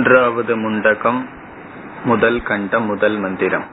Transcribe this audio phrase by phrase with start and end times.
[0.00, 1.28] மூன்றாவது முண்டகம்
[2.04, 3.66] முதல் கண்ட முதல் மந்திரம்.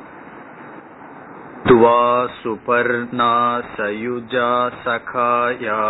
[1.64, 5.82] துவா சுபர்ணா சயுஜா சகாயா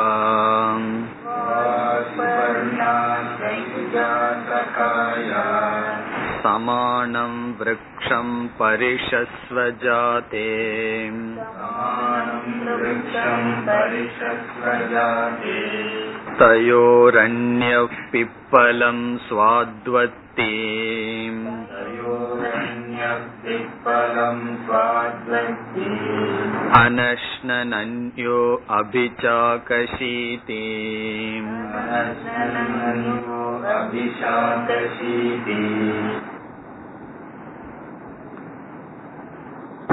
[6.41, 9.75] சமானம் விரக்ஷம் பரிஷஸ்வஜாதே.
[16.38, 20.52] तयोरन्यः पिप्पलम् स्वाद्वत्ति
[26.82, 28.38] अनश्ननन्यो
[28.78, 30.62] अभिचाकशीति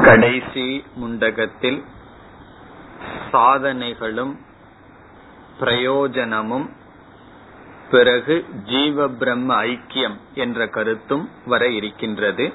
[0.08, 0.68] கடைசி
[1.00, 1.80] முண்டகத்தில்
[3.32, 4.34] சாதனைகளும்
[5.59, 6.71] பிரயோஜனமும்
[7.91, 12.53] பிறகு ஜீவ பிரம்ம ஐக்கியம் என்ற கருத்தும் வர இருக்கின்றது.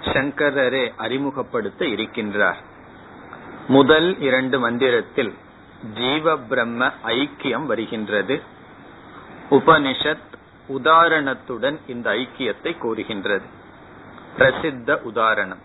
[0.00, 2.56] சங்கரரே அறிமுகப்படுத்த இருக்கின்றார்.
[3.68, 5.34] முதல் இரண்டு மந்திரத்தில்
[5.94, 8.42] ஜீவ பிரம்ம ஐக்கியம் வருகின்றது.
[9.50, 10.32] உபனிஷத்
[10.68, 13.44] உதாரணத்துடன் இந்த ஐக்கியத்தை கூறுகின்றது.
[14.38, 15.58] பிரசித்த உதாரணம்.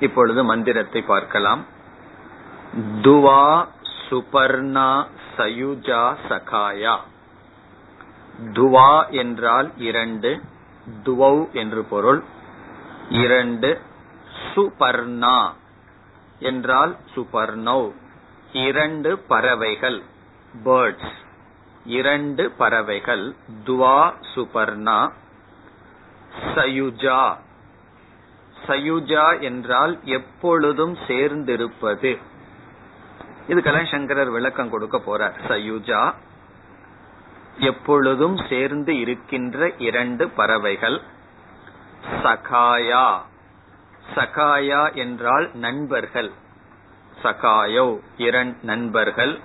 [0.00, 1.64] இப்பொழுது மந்திரத்தை பார்க்கலாம்.
[3.02, 3.68] துவா
[4.10, 6.96] சுபர்ணா சயுஜா சகாயா.
[8.40, 10.40] துவா என்றால் இரண்டு
[11.04, 12.22] துவௌ என்று பொருள்.
[13.08, 13.80] இரண்டு
[14.54, 15.52] சுபர்ணா
[16.38, 17.92] என்றால் சுபர்ணௌ.
[18.52, 20.02] இரண்டு பறவைகள்
[20.64, 21.12] பேர்ட்ஸ்.
[21.84, 25.12] இரண்டு பறவைகள் துவா சுபர்ணா
[26.54, 27.36] சயுஜா.
[28.66, 32.18] சயுஜா என்றால் எப்பொழுதும் சேர்ந்திருப்பது.
[33.50, 35.32] இதுக்கெல்லாம் சங்கரர் விளக்கம் கொடுக்க போறார்.
[35.48, 36.14] சயுஜா
[37.58, 41.00] எப்பொழுதும் சேர்ந்து இருக்கின்ற இரண்டு பறவைகள்
[42.22, 43.18] சகாயா.
[44.14, 46.30] சகாயா என்றால் நண்பர்கள்.
[47.22, 49.38] சகாயோ இரண் நண்பர்கள்.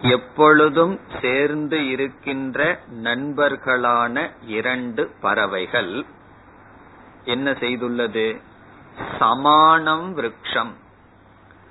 [0.00, 6.04] எப்பொழுதும் சேர்ந்து இருக்கின்ற நண்பர்களான இரண்டு பறவைகள்.
[7.24, 8.40] என்ன செய்துள்ளது?
[9.18, 10.72] சமானம் விரக்ஷம்.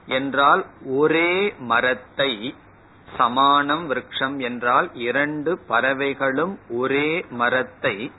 [0.08, 2.56] என்றால் ஒரே மரத்தை
[3.18, 8.12] சமானம் விரக்ஷம் என்றால் இரண்டு பறவைகளும் ஒரே மரத்தை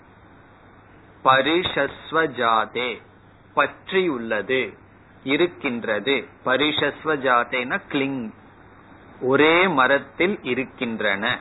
[1.24, 3.00] பரிஷஸ்வஜாதே
[3.56, 4.76] பற்றியுள்ளது
[5.24, 6.24] இருக்கின்றது.
[6.44, 8.30] பரிஷஸ்வஜாதேன கிளிங்.
[9.20, 11.38] ஒரே மரத்தில் இருக்கின்றன.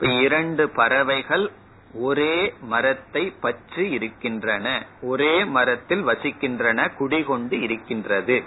[0.00, 1.50] இரண்டு பறவைகள்
[1.94, 4.86] ஒரே மரத்தை பற்றி இருக்கின்றன.
[5.02, 8.44] ஒரே மரத்தில் வசிக்கின்றன குடிகொண்டு இருக்கின்றது.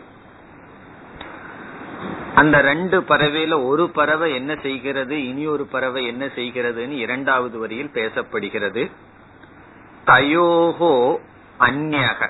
[2.40, 8.92] அந்த ரெண்டு பறவையில ஒரு பறவை என்ன செய்கிறது இனி ஒரு பறவை என்ன செய்கிறதுன்னு இரண்டாவது வரியில் பேசப்படுகிறது.
[10.06, 11.20] தயோகோ
[11.60, 12.30] அந்நக.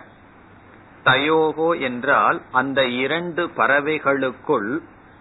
[1.04, 4.80] தயோகோ என்றால் அந்த இரண்டு பறவைகளுக்குள்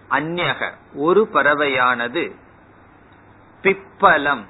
[0.09, 0.71] அந்நக.
[0.95, 2.35] ஒரு பறவையானது
[3.63, 4.43] பிப்பலம்.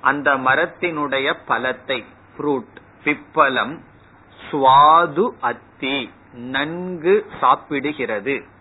[0.00, 2.04] அந்த மரத்தினுடைய பழத்தை
[2.36, 3.78] ஃப்ரூட் பிப்பலம்
[4.50, 8.58] சுவாது அத்தி நன்கு சாப்பிடுகிறது.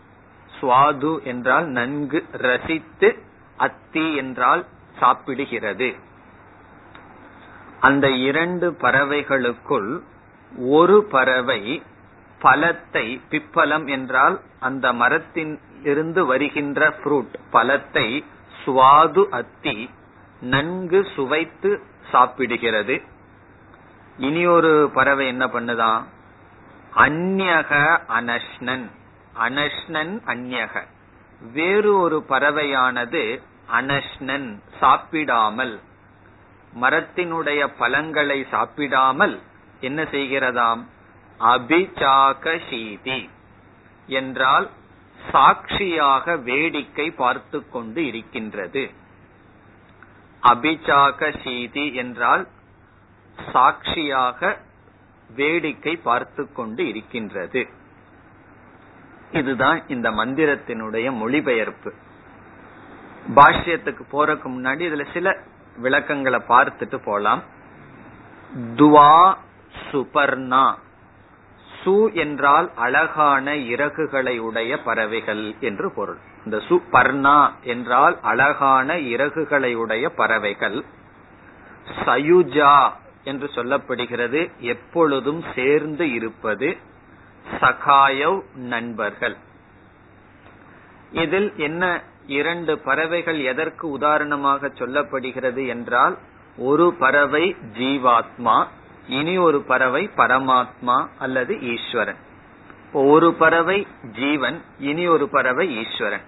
[0.60, 3.10] சுவாது என்றால் நன்கு ரசித்து
[3.58, 4.66] அத்தி என்றால்
[5.00, 5.90] சாப்பிடுகிறது.
[7.80, 9.90] அந்த இரண்டு பறவைகளுக்குள்
[10.70, 11.62] ஒரு பறவை
[12.40, 15.54] பழத்தை பிப்பலம் என்றால் அந்த மரத்தின்
[15.84, 18.08] இருந்து வருகின்ற ஃப்ரூட் பழத்தை
[18.66, 19.90] சுவாது அத்தி
[20.42, 21.72] நன்கு சுவைத்து
[22.12, 22.96] சாப்பிடுகிறது.
[24.18, 26.02] இனி ஒரு பறவை என்ன பண்ணுதான்
[26.96, 27.72] அந்நக
[28.20, 28.88] அனஷ்ணன்.
[29.40, 30.74] அனஷ்ணன் அந்யக
[31.42, 33.24] வேறு ஒரு பறவையானது
[33.72, 35.76] அனஷ்ணன் சாப்பிடாமல்.
[36.74, 39.36] மரத்தினுடைய பழங்களை சாப்பிடாமல்
[39.80, 40.82] என்ன செய்கிறதாம்?
[41.40, 43.20] அபிச்சாகசீதி
[44.10, 44.68] என்றால்
[45.20, 48.84] சாட்சியாக வேடிக்கை பார்த்து கொண்டு இருக்கின்றது.
[50.44, 52.44] அபிச்சாகசீதி என்றால்
[53.38, 54.42] சாட்சியாக
[55.30, 57.62] வேடிக்கை பார்த்து கொண்டு இருக்கின்றது.
[59.32, 61.94] இதுதான் இந்த மந்திரத்தினுடைய மொழிபெயர்ப்பு.
[63.36, 65.38] பாஷ்யத்துக்கு போறதுக்கு முன்னாடி இதுல சில
[65.78, 67.44] விளக்கங்களை பார்த்துட்டு போலாம்.
[68.76, 69.36] துவா
[69.92, 70.74] சுபர்ணா.
[71.84, 76.18] சு என்றால் அழகான இறகுகளை உடைய பறவைகள் என்று பொருள்.
[76.46, 80.86] இந்த சு பர்ணா என்றால் அழகான இறகுகளை உடைய பறவைகள்.
[82.06, 82.92] சயுஜா
[83.24, 84.52] என்று சொல்லப்படுகிறது.
[84.60, 86.78] எப்பொழுதும் சேர்ந்து இருப்பது
[87.62, 89.38] சகாயவ் நண்பர்கள்.
[91.12, 96.18] இதில் என்ன இரண்டு பறவைகள் எதற்கு உதாரணமாக சொல்லப்படுகிறது என்றால்
[96.58, 98.68] ஒரு பறவை ஜீவாத்மா
[99.08, 102.20] இனி ஒரு பறவை பரமாத்மா அல்லது ஈஸ்வரன்.
[102.94, 106.26] ஒரு பறவை ஜீவன் இனி ஒரு பறவை ஈஸ்வரன்.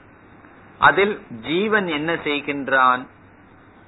[0.78, 3.08] அதில் ஜீவன் என்ன செய்கின்றான்?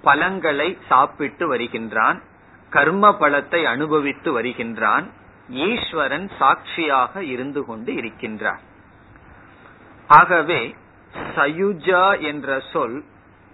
[0.03, 2.21] பலங்களை சாப்பிட்டு வருகின்றான்
[2.69, 5.09] கர்ம பலத்தை அனுபவித்து வருகின்றான்
[5.49, 8.61] ஈஸ்வரன் சாட்சியாக இருந்து கொண்டு இருக்கின்றார்.
[10.07, 10.75] ஆகவே
[11.35, 13.03] சயுஜா என்ற சொல்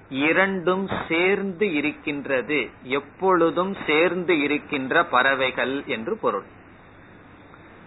[0.10, 6.44] இரண்டும் சேர்ந்து இருக்கின்றது எப்பொழுதும் சேர்ந்து இருக்கின்ற பறவைகள் என்று பொருள்.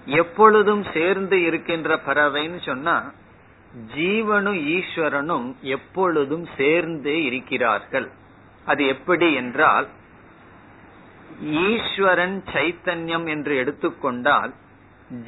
[0.07, 3.13] எப்பொழுதும் சேர்ந்து இருக்கின்ற பறவைன்னு சொன்னா
[3.95, 8.11] ஜீவனும் ஈஸ்வரனும் எப்பொழுதும் சேர்ந்தே இருக்கிறார்கள்.
[8.65, 9.89] அது எப்படி என்றால்
[11.41, 14.55] ஈஸ்வரன் சைத்தன்யம் என்று எடுத்துக்கொண்டால்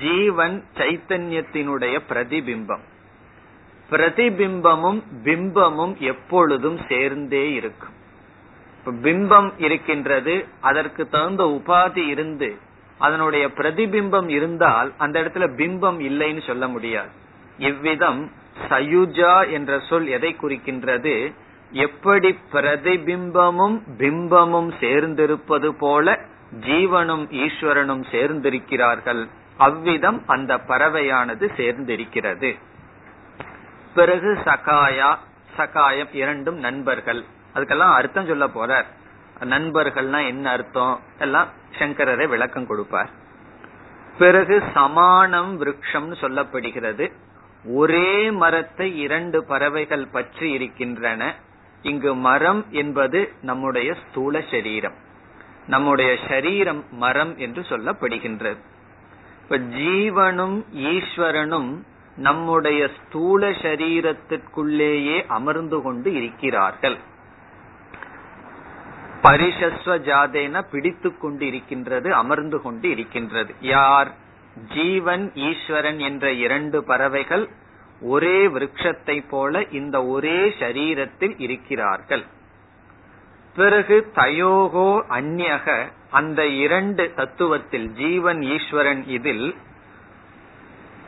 [0.00, 2.84] ஜீவன் சைத்தன்யத்தினுடைய பிரதிபிம்பம்.
[3.90, 7.92] பிரதிபிம்பமும் பிம்பமும் எப்பொழுதும் சேர்ந்தே இருக்கும்.
[8.86, 12.56] பிம்பம் இருக்கின்றது அதற்கு தகுந்த உபாதி இருந்து
[12.98, 17.08] அதனுடைய பிரதிபிம்பம் இருந்தால் அந்த இடத்துல பிம்பம் இல்லைன்னு சொல்ல முடியாது.
[17.58, 18.30] இவ்விதம்
[18.68, 21.32] சயுஜா என்ற சொல் எதை குறிக்கின்றது?
[21.74, 26.20] எப்படி பிரதிபிம்பமும் பிம்பமும் சேர்ந்திருப்பது போல
[26.60, 32.58] ஜீவனும் ஈஸ்வரனும் சேர்ந்திருக்கிறார்கள் அவ்விதம் அந்த பறவையானது சேர்ந்திருக்கிறது.
[33.94, 35.18] பிறகு சகாயா
[35.56, 37.24] சகாயம் இரண்டும் நண்பர்கள்.
[37.54, 38.84] அதுக்கெல்லாம் அர்த்தம் சொல்ல போறார்.
[39.40, 41.00] நண்பர்கள்னா என்ன அர்த்தம்?
[41.18, 41.48] எல்லாம்
[41.78, 43.10] சங்கரரை விளக்கம் கொடுப்பார்.
[44.18, 47.12] பிறகு சமானம் விருட்சம்னு சொல்லப்படுகிறது.
[47.64, 51.34] ஒரே மரத்தை இரண்டு பறவைகள் பற்றி இருக்கின்றன.
[51.84, 54.94] இங்கு மரம் என்பது நம்முடைய ஸ்தூல சரீரம்.
[55.66, 58.60] நம்முடைய சரீரம் மரம் என்று சொல்லப்படுகின்றது.
[59.42, 61.82] இப்ப ஜீவனும் ஈஸ்வரனும்
[62.16, 66.96] நம்முடைய ஸ்தூல சரீரத்திற்குள்ளேயே அமர்ந்து கொண்டு இருக்கிறார்கள்.
[69.22, 73.54] பரிசஸ்வ ஜாதேன பிடித்து கொண்டு இருக்கின்றது அமர்ந்து கொண்டு இருக்கின்றது.
[73.60, 74.10] யார்?
[74.74, 77.48] ஜீவன் ஈஸ்வரன் என்ற இரண்டு பறவைகள்
[78.12, 82.24] ஒரே விரக்ஷத்தை போல இந்த ஒரே சரீரத்தில் இருக்கிறார்கள்.
[83.56, 85.66] பிறகு தயோகோ அந்நக
[86.10, 89.46] அந்த இரண்டு தத்துவத்தில் ஜீவன் ஈஸ்வரன் இதில்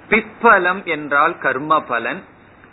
[0.08, 2.22] பிற்பலம் என்றால் கர்ம பலன்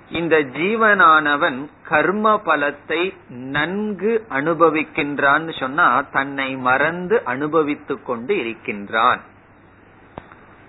[0.10, 9.22] இந்த ஜீவனானவன் கர்ம பலத்தை நன்கு அனுபவிக்கின்றான்னு சொன்னா தன்னை மறந்து அனுபவித்துக் கொண்டு இருக்கின்றான்.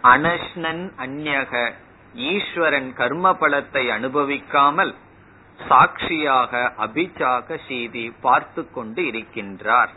[0.04, 1.52] அனஷ்ணன் அந்யக
[2.14, 4.94] ஈஸ்வரன் கர்ம பலத்தை அனுபவிக்காமல்
[5.68, 9.88] சாட்சியாக அபிச்சாக செய்தி பார்த்து கொண்டு இருக்கின்றார்.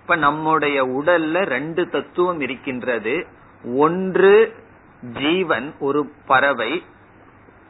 [0.00, 3.26] இப்ப நம்முடைய உடல்ல ரெண்டு தத்துவம் இருக்கின்றது.
[3.64, 4.64] ஒன்று
[5.02, 6.84] ஜீவன் ஒரு பறவை.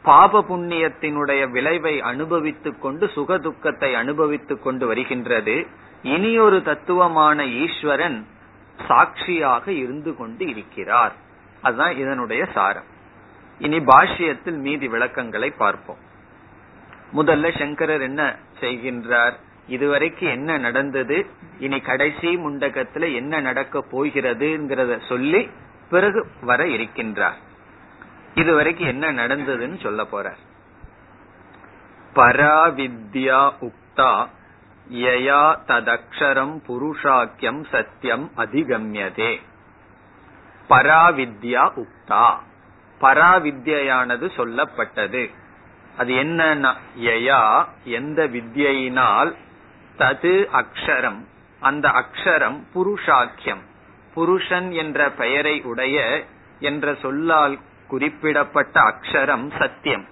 [0.03, 5.67] பாப புண்ணியத்தினுடைய விளைவை அனுபவித்துக் கொண்டு சுக துக்கத்தை அனுபவித்துக் கொண்டு வருகின்றது.
[6.03, 8.27] இனி ஒரு தத்துவமான ஈஸ்வரன்
[8.87, 11.15] சாட்சியாக இருந்து கொண்டு இருக்கிறார்.
[11.61, 12.90] அதுதான் இதனுடைய சாரம்.
[13.61, 15.97] இனி பாஷ்யத்தில் மீதி விளக்கங்களை பார்ப்போம்.
[17.15, 19.33] முதல்ல சங்கரர் என்ன செய்கின்றார்?
[19.67, 21.25] இதுவரைக்கும் என்ன நடந்தது?
[21.59, 25.49] இனி கடைசி முண்டகத்துல என்ன நடக்க போகிறதுங்கிறத சொல்லி
[25.89, 27.37] பிறகு வர இருக்கின்றார்.
[28.35, 30.41] இதுவரைக்கும் என்ன நடந்ததுன்னு சொல்ல போறார்.
[32.15, 34.27] பராவித்யா உக்தா
[34.91, 39.41] யயா ததக்ஷரம் புருஷாக்கியம் சத்தியம் அதிகம்யதே.
[40.69, 42.35] பராவித்யா உக்தா.
[43.01, 45.29] பராவித்யானது சொல்லப்பட்டது.
[45.97, 49.35] அது என்னன்னா யயா எந்த வித்யினால்
[49.97, 51.25] தது அக்ஷரம்.
[51.59, 53.61] அந்த அக்ஷரம் புருஷாக்கியம்.
[54.13, 56.25] புருஷன் என்ற பெயரை உடைய
[56.59, 60.05] என்ற சொல்லால் குறிப்பிடப்பட்ட அக்ஷரம் சத்தியம்.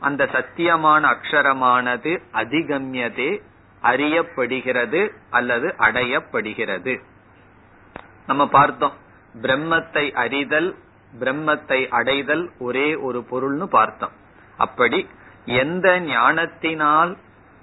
[0.00, 3.42] அந்த சத்தியமான அக்ஷரமானது அதிகம்யதே
[3.82, 7.00] அறியப்படுகிறது அல்லது அடையப்படுகிறது.
[8.26, 8.92] நம்ம பார்த்தோம்
[9.42, 10.76] பிரம்மத்தை அறிதல்
[11.20, 14.12] பிரம்மத்தை அடைதல் ஒரே ஒரு பொருள்னு பார்த்தோம்.
[14.56, 15.08] அப்படி
[15.44, 17.16] எந்த ஞானத்தினால்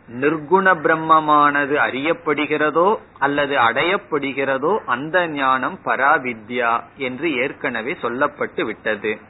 [0.09, 9.21] நிர்குண பிரம்மமானது அறியப்படுகிறதோ அல்லது அடையப்படுகிறதோ அந்த ஞானம் பராவித்யா என்று ஏற்கனவே சொல்லப்பட்டு விட்டது.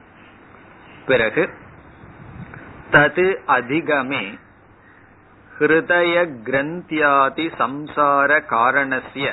[1.06, 1.50] பிறகு
[2.92, 4.40] தது அதிகமே
[5.60, 9.28] ஹிருதய கிரந்தியாதி சம்சார காரணசிய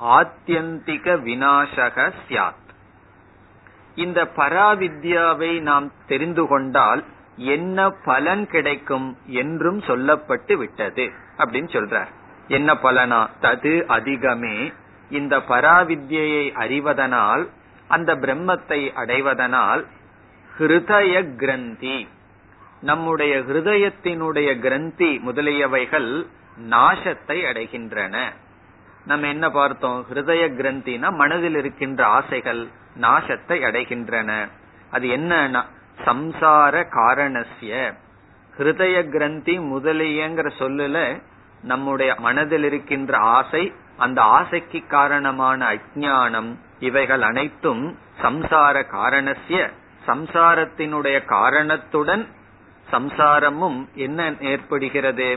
[0.00, 2.62] ஆத்தியந்திக வினாசக சியாத்
[3.94, 7.04] இந்த பராவித்யாவை நாம் தெரிந்து கொண்டால்
[7.36, 12.06] என்ன பலன் கிடைக்கும் என்றும் சொல்லப்பட்டு விட்டது அப்படின்னு சொல்றார்.
[12.48, 13.26] என்ன பலனா?
[13.40, 14.72] தது அதிகமே.
[15.10, 17.48] இந்த பராவித்யை அறிவதனால்
[17.88, 19.86] அந்த பிரம்மத்தை அடைவதனால்
[20.58, 22.08] ஹிருதய கிரந்தி.
[22.80, 26.26] நம்முடைய ஹிருதயத்தினுடைய கிரந்தி முதலியவைகள்
[26.70, 28.32] நாசத்தை அடைகின்றன.
[29.06, 30.06] நம்ம என்ன பார்த்தோம்?
[30.12, 32.62] ஹிருதய கிரந்தினா மனதில் இருக்கின்ற ஆசைகள்
[33.00, 34.48] நாசத்தை அடைகின்றன.
[34.90, 35.32] அது என்ன
[36.04, 37.94] சம்சார காரணசிய
[38.58, 41.22] ஹிருதய கிரந்தி முதலியங்கிற சொல்லுல
[41.62, 49.70] நம்முடைய மனதில் இருக்கின்ற ஆசை அந்த ஆசைக்கு காரணமான அஜானம் இவைகள் அனைத்தும் சம்சார காரணசிய
[50.06, 52.24] சம்சாரத்தினுடைய காரணத்துடன்
[52.90, 55.28] சம்சாரமும் என்ன ஏற்படுகிறது?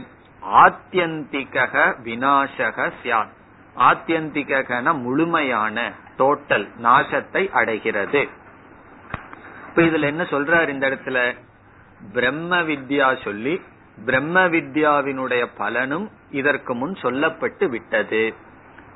[0.43, 3.35] ஆத்தியந்திக வினாசக சியாத்
[3.77, 8.27] ஆத்தியந்திகன முழுமையான டோட்டல் நாசத்தை அடைகிறது.
[9.69, 11.35] இப்ப இதுல என்ன சொல்றாரு இந்த இடத்துல?
[12.13, 13.61] பிரம்ம வித்யா சொல்லி
[14.05, 18.33] பிரம்ம வித்யாவினுடைய பலனும் இதற்கு முன் சொல்லப்பட்டு விட்டது.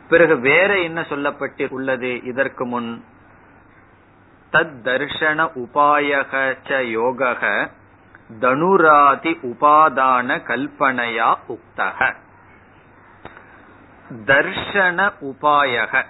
[0.10, 3.04] பிறகு வேற என்ன சொல்லப்பட்டு உள்ளது இதற்கு முன்?
[4.52, 7.36] தத் தர்ஷன உபாயக யோக
[8.40, 12.16] தனுராதி உபாதான கல்பனையா உக்தக.
[14.26, 16.04] தர்ஷன உபாயக.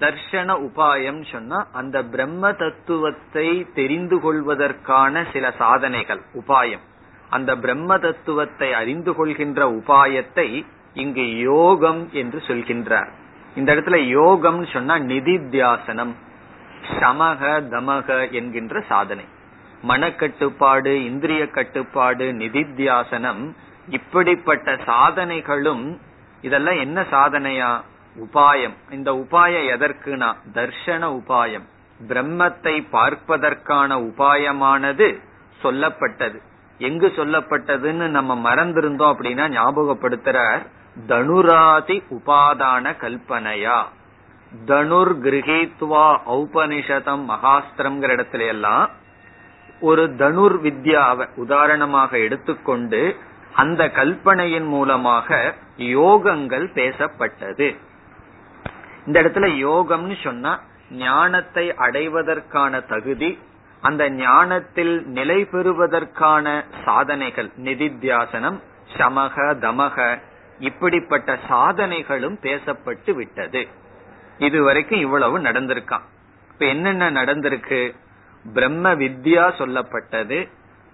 [0.00, 6.84] தர்ஷன உபாயம் சொன்னா அந்த பிரம்ம தத்துவத்தை தெரிந்து கொள்வதற்கான சில சாதனைகள் உபாயம்.
[7.30, 13.10] அந்த பிரம்ம தத்துவத்தை அறிந்து கொள்கின்ற உபாயத்தை இங்கு யோகம் என்று சொல்கின்றார்.
[13.56, 16.14] இந்த இடத்துல யோகம் சொன்னா நிதித்தியாசனம்
[17.00, 19.24] சமக தமக என்கின்ற சாதனை.
[19.88, 23.50] மனக்கட்டுப்பாடு இந்திரிய கட்டுப்பாடு நிதித்தியாசனம்
[23.88, 25.98] இப்படிப்பட்ட சாதனைகளும்
[26.42, 27.80] இதெல்லாம் என்ன சாதனையா?
[28.18, 28.74] உபாயம்.
[28.90, 30.34] இந்த உபாயம் எதற்குனா?
[30.52, 31.66] தர்ஷன உபாயம்.
[32.08, 35.18] பிரம்மத்தை பார்ப்பதற்கான உபாயமானது
[35.62, 36.38] சொல்லப்பட்டது.
[36.78, 40.66] எங்கு சொல்லப்பட்டதுன்னு நம்ம மறந்திருந்தோம் அப்படின்னா ஞாபகப்படுத்துற
[41.08, 43.82] தனுராதி உபாதான கல்பனையா.
[44.66, 48.90] தனுர் கிரகித்வா ஔபனிஷதம் மகாஸ்திரம்ங்கிற இடத்துல எல்லாம்
[49.80, 53.16] ஒரு தனுர் வித்யாவை உதாரணமாக எடுத்துக்கொண்டு
[53.54, 57.76] அந்த கல்பனையின் மூலமாக யோகங்கள் பேசப்பட்டது.
[59.06, 63.38] இந்த இடத்துல யோகம்னு சொன்னா ஞானத்தை அடைவதற்கான தகுதி
[63.80, 68.58] அந்த ஞானத்தில் நிலை பெறுவதற்கான சாதனைகள் நிதித்தியாசனம்
[68.96, 70.18] சமக தமக
[70.58, 73.68] இப்படிப்பட்ட சாதனைகளும் பேசப்பட்டு விட்டது.
[74.38, 76.02] இதுவரைக்கும் இவ்வளவு நடந்திருக்கான்.
[76.52, 77.94] இப்ப என்னென்ன நடந்திருக்கு?
[78.52, 80.48] பிரம்ம வித்யா சொல்லப்பட்டது.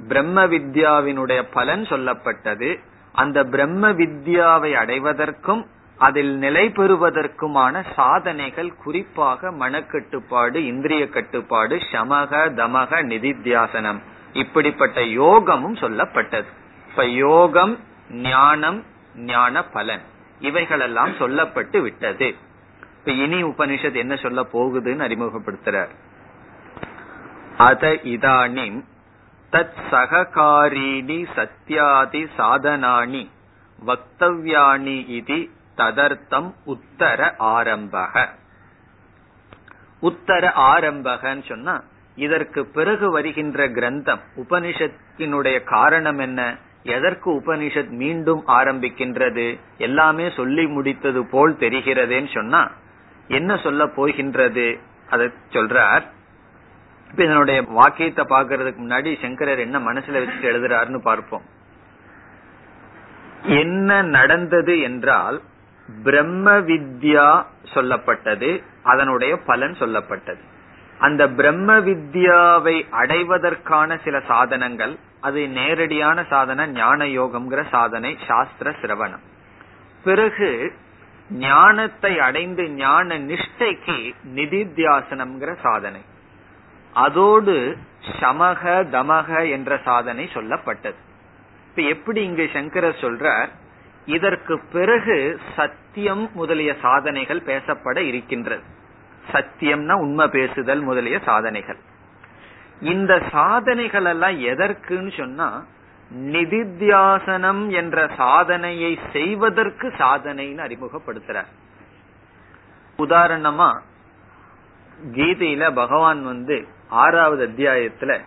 [0.07, 2.79] பிரம்ம வித்யாவினுடைய பலன் சொல்லப்பட்டது.
[3.13, 5.67] அந்த பிரம்ம வித்யாவை அடைவதற்கும்
[5.99, 14.01] அதில் நிலை பெறுவதற்குமான சாதனைகள் குறிப்பாக மனக்கட்டுப்பாடு இந்திரிய கட்டுப்பாடு சமக தமக நிதித்தியாசனம்.
[14.33, 16.45] இப்படிப்பட்ட யோகமும் சொல்லப்பட்டது.
[16.91, 17.79] இப்ப யோகம்
[18.11, 20.01] ஞானம் ஞான பலன்.
[20.41, 22.35] இவைகளெல்லாம் சொல்லப்பட்டு விட்டது.
[22.99, 25.89] இப்ப இனி உபனிஷத் என்ன சொல்ல போகுதுன்னு அறிமுகப்படுத்துறார்.
[27.59, 28.85] அத இதானிம்
[29.53, 33.23] தத் சககாரீணி சத்யாதி சாதனானி
[33.79, 35.39] வக்தவ்யாணி இது
[35.79, 37.21] ததர்த்தம் உத்தர
[37.53, 38.15] ஆரம்பக
[40.03, 41.75] உத்தர ஆரம்பகன்னு சொன்னா
[42.17, 46.41] இதற்கு பிறகு வருகின்ற கிரந்தம் உபனிஷத்தினுடைய காரணம் என்ன
[46.95, 49.47] எதற்கு உபனிஷத் மீண்டும் ஆரம்பிக்கின்றது
[49.79, 52.63] எல்லாமே சொல்லி முடித்தது போல் தெரிகிறதேன்னு சொன்னா
[53.31, 54.69] என்ன சொல்ல போகின்றது
[55.09, 56.05] அதை சொல்றார்
[57.11, 61.45] இப்ப இதனுடைய வாக்கியத்தை பாக்குறதுக்கு முன்னாடி சங்கரர் என்ன மனசுல வச்சுட்டு எழுதுறாருன்னு பார்ப்போம்.
[63.43, 65.43] என்ன நடந்தது என்றால்
[65.89, 70.43] பிரம்ம வித்யா சொல்லப்பட்டது அதனுடைய பலன் சொல்லப்பட்டது.
[70.99, 79.25] அந்த பிரம்ம வித்யாவை அடைவதற்கான சில சாதனங்கள் அது நேரடியான சாதனை ஞான யோகம்ங்கிற சாதனை சாஸ்திர சிரவணம்.
[80.05, 80.51] பிறகு
[81.31, 83.99] ஞானத்தை அடைந்து ஞான நிஷ்டைக்கு
[84.35, 86.01] நிதித்தியாசனம்ங்கிற சாதனை.
[86.99, 87.77] அதோடு
[88.21, 90.99] சமக தமக என்ற சாதனை சொல்லப்பட்டது.
[91.69, 93.49] இப்ப எப்படி இங்கு சங்கரர் சொல்றார்?
[94.07, 98.63] இதற்கு பிறகு சத்தியம் முதலிய சாதனைகள் பேசப்பட இருக்கின்றது.
[99.33, 101.79] சத்தியம்னா உண்மை பேசுதல் முதலிய சாதனைகள்.
[102.81, 105.65] இந்த சாதனைகள் எல்லாம் எதற்குன்னு சொன்னா
[106.15, 111.51] நிதித்தியாசனம் என்ற சாதனையை செய்வதற்கு சாதனைன்னு அறிமுகப்படுத்துறார்.
[112.99, 113.71] உதாரணமா
[115.05, 118.21] கீதையில பகவான் வந்து ஆறாவது அத்தியாயத்துல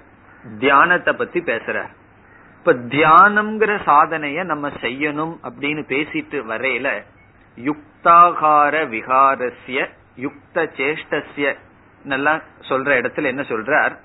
[0.59, 1.91] தியானத்தை பத்தி பேசுறார்.
[2.57, 7.03] இப்ப தியானம்ங்கிற சாதனைய நம்ம செய்யணும் அப்படின்னு பேசிட்டு வரையில
[7.57, 11.55] யுக்தாகார விகாரஸ்ய யுக்த சேஷ்டசிய
[12.03, 12.35] நல்லா
[12.69, 13.95] சொல்ற இடத்துல என்ன சொல்றார்?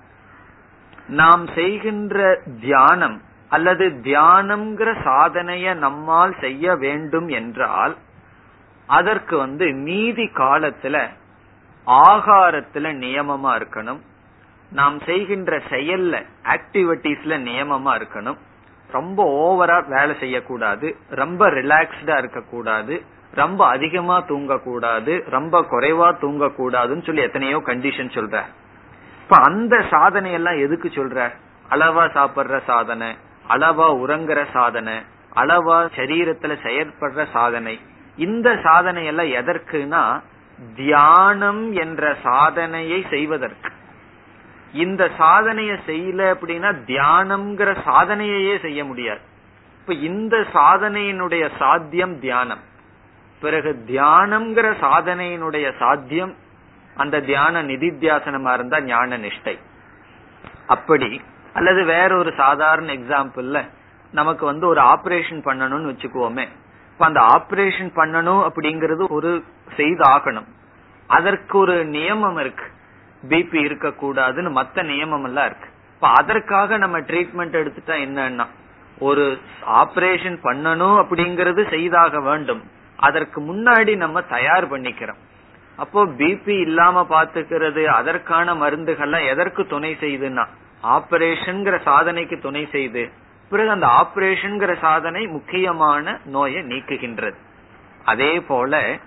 [1.08, 7.96] நாம் செய்கின்ற தியானம் அல்லது தியானம்ங்கிற சாதனைய நம்மால் செய்ய வேண்டும் என்றால்
[8.86, 11.08] அதற்கு வந்து மீதி காலத்துல
[11.86, 14.00] ஆகாரத்துல நியமமா இருக்கணும்.
[14.72, 18.36] நாம் செய்கின்ற செயல்ல ஆக்டிவிட்டிஸ்ல நியமமா இருக்கணும்.
[18.90, 20.96] ரொம்ப ஓவரா வேலை செய்யக்கூடாது.
[21.08, 23.02] ரொம்ப ரிலாக்ஸ்டா இருக்கக்கூடாது.
[23.34, 25.30] ரொம்ப அதிகமா தூங்கக்கூடாது.
[25.30, 28.42] ரொம்ப குறைவா தூங்கக்கூடாதுன்னு சொல்லி எத்தனையோ கண்டிஷன் சொல்ற.
[29.22, 31.32] இப்ப அந்த சாதனை எல்லாம் எதுக்கு சொல்ற?
[31.70, 33.16] அளவா சாப்பிடுற சாதனை
[33.48, 34.94] அளவா உறங்குற சாதனை
[35.36, 37.80] அளவா சரீரத்துல செயற்படுற சாதனை.
[38.16, 40.20] இந்த சாதனை எல்லாம் எதற்குனா
[40.76, 43.70] தியானம் என்ற சாதனையை செய்வதற்கு.
[44.72, 49.20] இந்த சாதனையை செய்யல அப்படின்னா தியானம்ங்கிற சாதனையே செய்ய முடியாது.
[49.80, 52.60] இப்ப இந்த சாதனையினுடைய சாத்தியம் தியானம்.
[53.40, 56.34] பிறகு தியானம்ங்கிற சாதனையினுடைய சாத்தியம்
[56.96, 59.58] அந்த தியான நிதித்தியாசனமா இருந்தா ஞான நிஷ்டை.
[60.66, 61.22] அப்படி
[61.54, 63.70] அல்லது வேற ஒரு சாதாரண எக்ஸாம்பிள்ல
[64.12, 66.48] நமக்கு வந்து ஒரு ஆபரேஷன் பண்ணணும்னு வச்சுக்குவோமே.
[66.96, 69.44] இப்ப அந்த ஆபரேஷன் பண்ணணும் அப்படிங்கறது ஒரு
[69.76, 70.46] செய்தாகணும்.
[71.06, 72.64] அதற்கு ஒரு நியமம் இருக்கு.
[73.28, 75.68] பிபி இருக்க கூடாதுன்னு மத்த நியமம் எல்லாம் இருக்கு.
[75.94, 78.46] இப்ப அதற்காக நம்ம ட்ரீட்மெண்ட் எடுத்துட்டா என்னன்னா
[78.98, 82.62] ஒரு ஆபரேஷன் பண்ணணும் அப்படிங்கறது செய்தாக வேண்டும்.
[82.96, 85.20] அதற்கு முன்னாடி நம்ம தயார் பண்ணிக்கிறோம்.
[85.76, 90.46] அப்போ பிபி இல்லாம பாத்துக்கிறது அதற்கான மருந்துகள்லாம் எதற்கு துணை செய்யுதுன்னா
[90.82, 93.10] ஆபரேஷன்ங்கிற சாதனைக்கு துணை செய்து
[93.50, 97.34] பிறகு அந்த ஆபரேஷன்ங்கிற சாதனை முக்கியமான நோயை நீக்குகின்றது.
[98.04, 98.98] அதே போல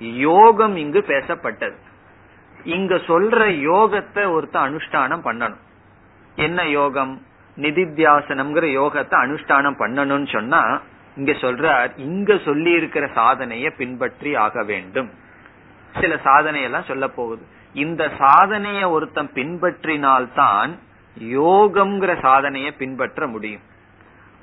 [0.00, 1.76] யோகம் இங்கு பேசப்பட்டது.
[2.64, 5.58] இங்க சொல்ற யோகத்தை ஒருத்த அனுஷ்டானம் பண்ணணும்.
[6.34, 7.22] என்ன யோகம்?
[7.56, 10.80] நிதித்தியாசனம்ங்கிற யோகத்தை அனுஷ்டானம் பண்ணணும்னு சொன்னா
[11.16, 15.10] இங்க சொல்றார் இங்க சொல்லி இருக்கிற சாதனைய பின்பற்றி ஆக வேண்டும்.
[16.00, 17.46] சில சாதனையெல்லாம் சொல்ல போகுது.
[17.72, 20.78] இந்த சாதனைய ஒருத்தன் பின்பற்றினால்தான்
[21.18, 23.68] யோகம்ங்கிற சாதனைய பின்பற்ற முடியும்.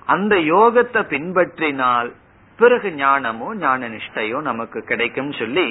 [0.08, 2.10] அந்த யோகத்தை பின்பற்றினால்
[2.60, 5.68] பிறகு ஞானமோ ஞான நிஷ்டையோ நமக்கு கிடைக்கும் சொல்லி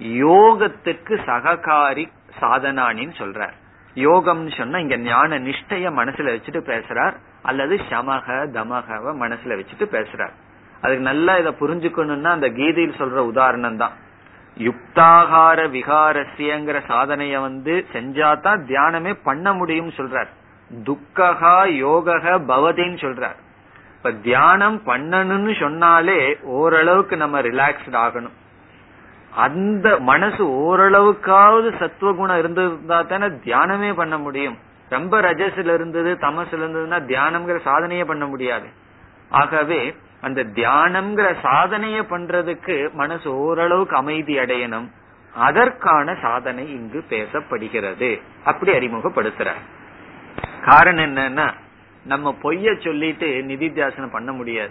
[0.00, 2.04] யோகத்துக்கு சககாரி
[2.40, 3.54] சாதனானின்னு சொல்றார்.
[3.96, 10.34] யோகம்னு சொன்னா இங்க ஞான நிஷ்டைய மனசுல வச்சுட்டு பேசுறார் அல்லது சமக தமகவ மனசுல வச்சுட்டு பேசுறார்.
[10.82, 13.94] அதுக்கு நல்லா இத புரிஞ்சுக்கணும்னா அந்த கீதையில் சொல்ற உதாரணம் தான்.
[14.56, 20.30] யுக்தாகார விகாரசியங்கிற சாதனைய வந்து செஞ்சாதான் தியானமே பண்ண முடியும் சொல்றார்.
[20.70, 23.38] துக்ககா யோகக பவதின்னு சொல்றார்.
[24.06, 28.32] இப்ப தியானம் பண்ணணும்னு சொன்னாலே ஓரளவுக்கு நம்ம ரிலாக்ஸ்ட் ஆகணும்.
[29.34, 34.58] அந்த மனசு ஓரளவுக்காவது சத்துவகுணம் இருந்திருந்தா தானே தியானமே பண்ண முடியும்.
[34.88, 38.66] ரொம்ப ரஜஸ்ல இருந்தது தமசுல இருந்ததுன்னா தியானம்ங்கிற சாதனையே பண்ண முடியாது.
[39.30, 44.90] ஆகவே அந்த தியானம்ங்கிற சாதனைய பண்றதுக்கு மனசு ஓரளவுக்கு அமைதி அடையணும்.
[45.34, 48.22] அதற்கான சாதனை இங்கு பேசப்படுகிறது.
[48.44, 49.50] அப்படி அறிமுகப்படுத்துற
[50.64, 51.52] காரணம் என்னன்னா
[52.06, 54.70] நம்ம பொய்ய சொல்லிட்டு நிதித்தியாசனம் பண்ண முடியாது.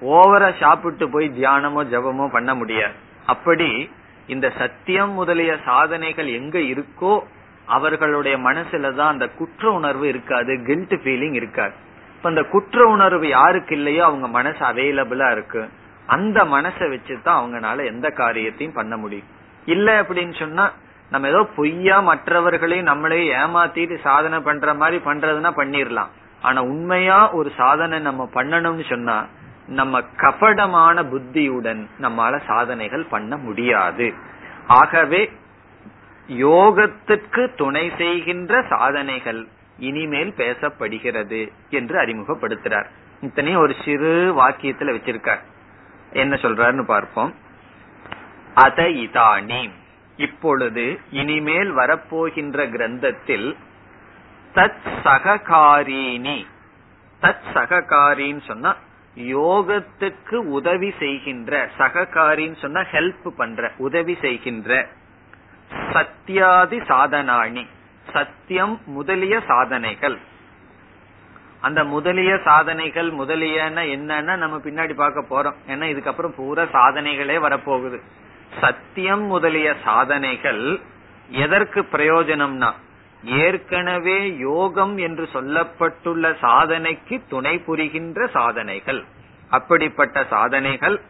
[0.00, 2.92] ஓவரா சாப்பிட்டு போய் தியானமோ ஜபமோ பண்ண முடியாது.
[3.26, 3.90] அப்படி
[4.26, 7.20] இந்த சத்தியம் முதலிய சாதனைகள் எங்க இருக்கோ
[7.66, 11.72] அவர்களுடைய மனசுல தான் அந்த குற்ற உணர்வு இருக்காது கில்ட் ஃபீலிங் இருக்காது.
[12.16, 15.68] இப்ப அந்த குற்ற உணர்வு யாருக்கு இல்லையோ அவங்க மனசு அவைலபிளா இருக்கு.
[16.06, 19.26] அந்த மனசை வச்சுதான் அவங்கனால எந்த காரியத்தையும் பண்ண முடியும்.
[19.66, 20.72] இல்ல அப்படின்னு சொன்னா
[21.10, 26.10] நம்ம ஏதோ பொய்யா மற்றவர்களையும் நம்மளையும் ஏமாத்திட்டு சாதனை பண்ற மாதிரி பண்றதுன்னா பண்ணிடலாம்
[26.42, 29.26] ஆனா உண்மையா ஒரு சாதனை நம்ம பண்ணணும்னு சொன்னா
[29.66, 34.14] நம்ம கபடமான புத்தியுடன் நம்மால சாதனைகள் பண்ண முடியாது.
[34.66, 35.32] ஆகவே
[36.28, 39.48] யோகத்திற்கு துணை செய்கின்ற சாதனைகள்
[39.78, 42.86] இனிமேல் பேசப்படுகிறது என்று அறிமுகப்படுத்துறார்.
[43.20, 45.40] இத்தனை ஒரு சிறு வாக்கியத்துல வச்சிருக்கார்.
[46.12, 47.34] என்ன சொல்றாருன்னு பார்ப்போம்.
[48.54, 49.70] அத இதானி.
[50.16, 53.56] இப்பொழுது இனிமேல் வரப்போகின்ற கிரந்தத்தில்
[54.54, 56.46] தத் சககாரிணி
[57.22, 58.76] தத் சககாரின்னு சொன்னா
[59.16, 64.88] யோகத்துக்கு உதவி செய்கின்ற சககாரின்னு சொன்னா ஹெல்ப் பண்ற உதவி செய்கின்ற.
[65.92, 67.66] சத்தியாதி சாதனாணி.
[68.12, 70.18] சத்தியம் முதலிய சாதனைகள்.
[71.60, 75.70] அந்த முதலிய சாதனைகள் முதலியன என்னன்னா நம்ம பின்னாடி பார்க்க போறோம்.
[75.70, 78.00] ஏன்னா இதுக்கப்புறம் பூரா சாதனைகளே வரப்போகுது.
[78.60, 80.80] சத்தியம் முதலிய சாதனைகள்
[81.28, 82.72] எதற்கு பிரயோஜனம்னா
[83.24, 89.04] ஏற்கனவே யோகம் என்று சொல்லப்பட்டுள்ள சாதனைக்கு துணை புரிகின்ற சாதனைகள்.
[89.50, 91.00] அப்படிப்பட்ட சாதனைகள்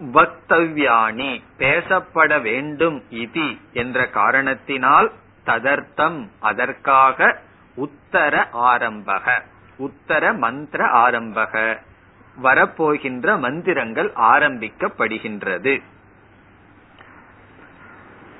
[0.00, 5.12] வக்தவ்யானி பேசப்பட வேண்டும் இதி என்ற காரணத்தினால்
[5.46, 7.40] ததர்த்தம் அதற்காக
[7.76, 9.42] உத்தர ஆரம்பக
[9.76, 11.76] உத்தர மந்திர ஆரம்பக
[12.42, 15.82] வரப்போகின்ற மந்திரங்கள் ஆரம்பிக்கப்படுகின்றது.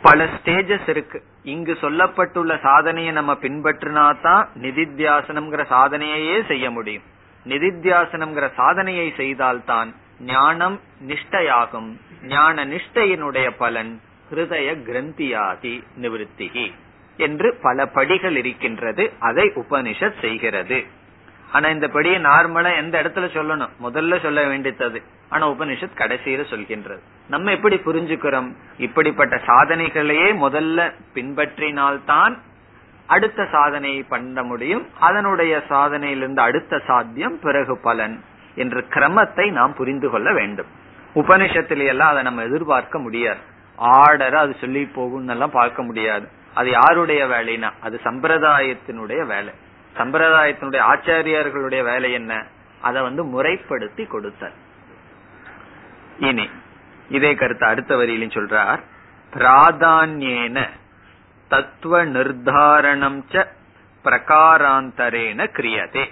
[0.07, 1.23] பல ஸ்டேஜஸ் இருக்கு.
[1.43, 7.03] இங்கு சொல்லப்பட்டுள்ள சாதனையை நம்ம பின்பற்றினா தான் நிதித்தியாசனம்ங்கிற சாதனையே செய்ய முடியும்.
[7.47, 11.91] நிதித்தியாசனம்ங்கிற சாதனையை செய்தால்தான் ஞானம் நிஷ்டையாகும்.
[12.23, 16.73] ஞான நிஷ்டையினுடைய பலன் ஹிருதய கிரந்தியாகி நிவிருத்திகி
[17.17, 19.13] என்று பல படிகள் இருக்கின்றது.
[19.19, 20.85] அதை உபனிஷத் செய்கிறது.
[21.53, 23.73] ஆனா இந்த படியை நார்மலா எந்த இடத்துல சொல்லணும்?
[23.83, 25.03] முதல்ல சொல்ல வேண்டியது.
[25.35, 26.99] ஆனா உபனிஷத் கடைசியில சொல்கின்றது.
[27.29, 28.53] நம்ம எப்படி புரிஞ்சுக்கிறோம்?
[28.79, 32.39] இப்படிப்பட்ட சாதனைகளையே முதல்ல பின்பற்றினால்தான்
[33.07, 34.87] அடுத்த சாதனையை பண்ண முடியும்.
[35.01, 38.23] அதனுடைய சாதனையிலிருந்து அடுத்த சாத்தியம் பிறகு பலன்
[38.55, 40.67] என்ற கிரமத்தை நாம் புரிந்து கொள்ள வேண்டும்.
[41.15, 43.39] உபனிஷத்தில எல்லாம் அதை நம்ம எதிர்பார்க்க முடியாது.
[43.77, 46.29] ஆர்டர் அது சொல்லி போகும் எல்லாம் பார்க்க முடியாது.
[46.55, 49.53] அது யாருடைய வேலைனா அது சம்பிரதாயத்தினுடைய வேலை.
[49.97, 52.45] சம்பிரதாயத்தினுடைய ஆச்சாரியர்களுடைய வேலை என்ன?
[52.81, 54.63] அதை வந்து முறைப்படுத்தி கொடுத்தார்
[56.19, 56.49] இனி
[57.09, 58.81] இதே கருத்து அடுத்த வரியிலும் சொல்றார்.
[59.33, 60.69] பிராதான்யேன
[61.49, 63.47] தத்துவ நிர்தாரணம் ச
[64.05, 66.11] பிரகாராந்தரேன கிரியதே.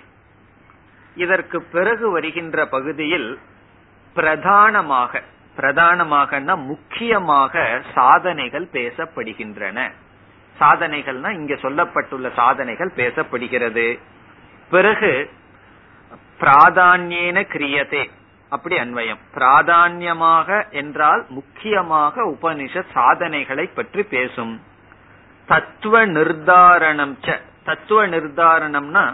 [1.15, 3.39] இதற்கு பிறகு வருகின்ற பகுதியில்
[4.15, 5.23] பிரதானமாக
[5.57, 9.93] பிரதானமாகனா முக்கியமாக சாதனைகள் பேசப்படுகின்றன.
[10.61, 13.99] சாதனைகள்னா இங்க சொல்லப்பட்டுள்ள சாதனைகள் பேசப்படுகிறது.
[14.71, 15.31] பிறகு
[16.41, 18.11] பிராதான்யேன கிரியதே.
[18.55, 19.21] அப்படி அன்வயம்.
[19.37, 20.49] பிராதான்யமாக
[20.81, 24.55] என்றால் முக்கியமாக உபனிஷ சாதனைகளை பற்றி பேசும்.
[25.49, 27.39] தத்துவ நிர்தாரணம் ச
[27.69, 29.05] தத்துவ நிர்தாரணம்னா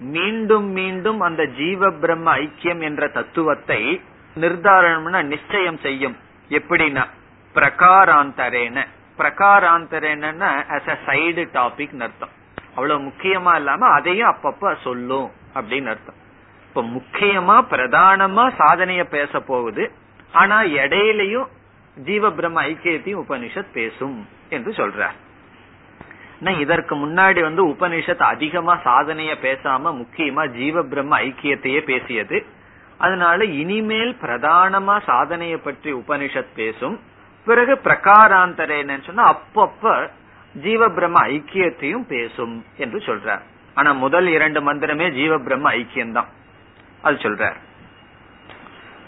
[0.00, 3.80] மீண்டும் மீண்டும் அந்த ஜீவ பிரம்ம ஐக்கியம் என்ற தத்துவத்தை
[4.36, 6.16] நிர்தாரணம்னா நிச்சயம் செய்யும்.
[6.58, 7.04] எப்படின்னா
[7.54, 8.78] பிரகாராந்தரேன.
[9.18, 10.24] பிரகாராந்தரேன
[10.76, 12.34] அஸ் அ சைடு டாபிக் அர்த்தம்.
[12.76, 16.18] அவ்வளவு முக்கியமா இல்லாம அதையும் அப்பப்ப சொல்லும் அப்படின்னு அர்த்தம்.
[16.74, 19.92] இப்ப முக்கியமா பிரதானமா சாதனைய பேச போகுது.
[20.32, 21.46] ஆனா இடையிலையும்
[21.96, 25.14] ஜீவ பிரம்ம ஐக்கியத்தையும் உபனிஷத் பேசும் என்று சொல்றார்.
[26.58, 32.46] இதற்கு முன்னாடி வந்து உபனிஷத் அதிகமா சாதனைய பேசாம முக்கியமா ஜீவ பிரம்ம ஐக்கியத்தையே பேசியது.
[32.98, 37.00] அதனால இனிமேல் பிரதானமா சாதனையை பற்றி உபனிஷத் பேசும்.
[37.44, 40.10] பிறகு பிரகாராந்தரேன்னு சொன்னா அப்பப்ப
[40.54, 43.40] ஜீவ பிரம்ம ஐக்கியத்தையும் பேசும் என்று சொல்றார்.
[43.74, 46.26] ஆனா முதல் இரண்டு மந்திரமே ஜீவ பிரம்ம ஐக்கியம்தான்.
[47.04, 47.58] அது சொல்றார்.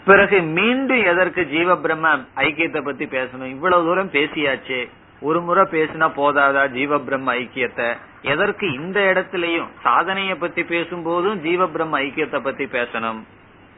[0.05, 3.53] பிறகு மீண்டும் எதற்கு ஜீவ பிரம்ம ஐக்கியத்தை பத்தி பேசணும்?
[3.55, 4.79] இவ்வளவு தூரம் பேசியாச்சு.
[5.21, 7.89] ஒரு முறை பேசினா போதாதா ஜீவ பிரம்ம ஐக்கியத்தை?
[8.21, 13.21] எதற்கு இந்த இடத்திலையும் சாதனைய பத்தி பேசும்போதும் ஜீவ பிரம்ம ஐக்கியத்தை பத்தி பேசணும்?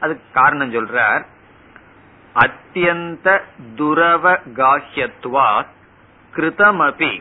[0.00, 1.24] அதுக்கு காரணம் சொல்றார்.
[2.34, 3.28] அத்தியந்த
[3.76, 5.48] துரவ காஹ்யத்வா
[6.32, 7.12] கிருதமபி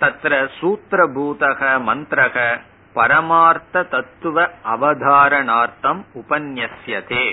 [0.00, 2.36] தத்ர சூத்திரபூதக மந்திரக
[2.94, 7.26] பரமார்த்த தத்துவ அவதாரணார்த்தம் உபன்யசியதே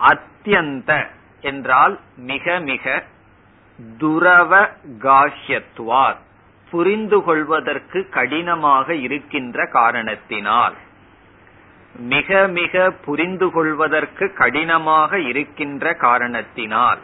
[0.00, 1.06] அத்தியந்த
[1.40, 3.04] என்றால் மிக மிக
[3.98, 6.16] துரவ காஹ்யத்வார்
[6.70, 10.74] புரிந்து கொள்வதற்கு கடினமாக இருக்கின்ற காரணத்தினால்.
[11.94, 16.98] மிக மிக புரிந்து கொள்வதற்கு கடினமாக இருக்கின்ற காரணத்தினால்.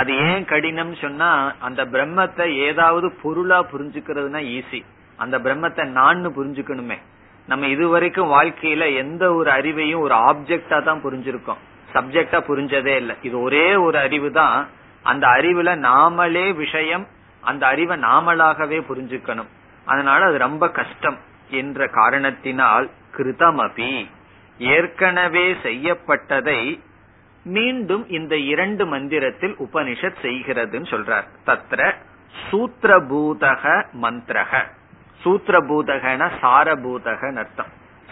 [0.00, 1.30] அது ஏன் கடினம் சொன்னா
[1.66, 4.80] அந்த பிரம்மத்தை ஏதாவது பொருளா புரிஞ்சுக்கிறதுனா ஈஸி
[5.18, 6.98] அந்த பிரம்மத்தை நான் புரிஞ்சுக்கணுமே.
[7.48, 11.60] நம்ம இதுவரைக்கும் வாழ்க்கையில எந்த ஒரு அறிவையும் ஒரு ஆப்ஜெக்டா தான் புரிஞ்சிருக்கோம்.
[11.94, 13.14] சப்ஜெக்டா புரிஞ்சதே இல்லை.
[13.22, 14.56] இது ஒரே ஒரு அறிவு தான்
[15.04, 17.04] அந்த அறிவுல நாமளே விஷயம்
[17.42, 19.50] அந்த அறிவை நாமளாகவே புரிஞ்சுக்கணும்.
[19.86, 21.18] அதனால அது ரொம்ப கஷ்டம்
[21.60, 23.92] என்ற காரணத்தினால் கிருதமபி
[24.60, 26.60] ஏற்கனவே செய்யப்பட்டதை
[27.44, 31.24] மீண்டும் இந்த இரண்டு மந்திரத்தில் உபனிஷத் செய்கிறதுன்னு சொல்றார்.
[31.46, 31.94] தத்ர
[32.50, 34.62] சூத்திரபூதக மந்திரக.
[35.24, 37.66] சூத்திரபூதகன சாரபூதகன் அர்த்தம்.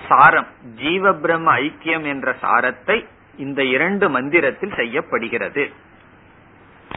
[0.08, 5.70] சாரம் ஜீவ பிரம்ம ஐக்கியம் என்ற சாரத்தை இந்த இரண்டு மந்திரத்தில் செய்யப்படுகிறது.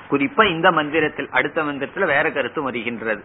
[0.10, 3.24] குறிப்பா இந்த மந்திரத்தில் அடுத்த மந்திரத்தில் வேற கருத்து வருகின்றது.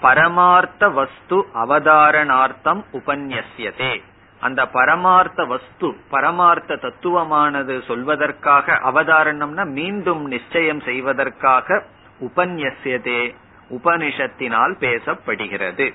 [0.00, 4.02] பரமார்த்த வஸ்து அவதாரணார்த்தம் உபன்யசியதே
[4.40, 11.84] அந்த பரமார்த்த வஸ்து பரமார்த்த தத்துவமானது சொல்வதற்காக அவதாரணம்னா மீண்டும் நிச்சயம் செய்வதற்காக
[12.20, 13.34] உபன்யசியதே
[13.70, 15.94] உபனிஷத்தினால் பேசப்படுகிறது.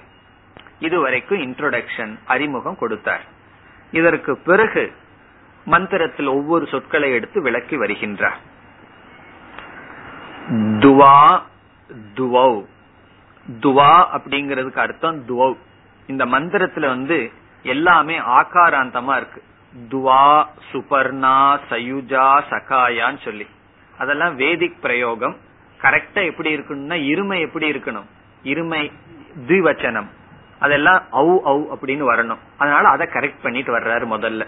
[0.79, 3.23] இதுவரைக்கும் இன்ட்ரோடக்ஷன் அறிமுகம் கொடுத்தார்.
[3.91, 4.93] இதற்கு பிறகு
[5.65, 8.38] மந்திரத்தில் ஒவ்வொரு சொற்களை எடுத்து விளக்கி வருகின்றார்.
[10.51, 11.41] துவா
[12.15, 12.65] துவௌ.
[13.60, 15.58] துவா அப்படிங்கிறதுக்கு அர்த்தம் துவௌ.
[16.08, 17.31] இந்த மந்திரத்துல வந்து
[17.65, 19.43] எல்லாமே ஆகாராந்தமா இருக்கு.
[19.89, 23.47] துவா சுபர்ணா சயுஜா சகாயான்னு சொல்லி.
[23.97, 25.36] அதெல்லாம் வேதிக் பிரயோகம்.
[25.82, 28.06] கரெக்டா எப்படி இருக்கணும்னா இருமை எப்படி இருக்கணும்?
[28.43, 28.91] இருமை
[29.47, 30.08] திவச்சனம்
[30.60, 32.38] அதெல்லாம் அவு அவு அப்படின்னு வரணும்.
[32.58, 34.47] அதனால அதை கரெக்ட் பண்ணிட்டு வர்றாரு முதல்ல.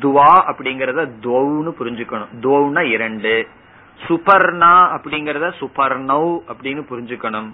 [0.00, 2.28] துவா அப்படிங்கறத துவவுன்னு புரிஞ்சுக்கணும்.
[2.40, 3.48] துவனா இரண்டு.
[4.06, 7.50] சுபர்ணா அப்படிங்கறத சுபர்ணௌ அப்படின்னு புரிஞ்சுக்கணும்.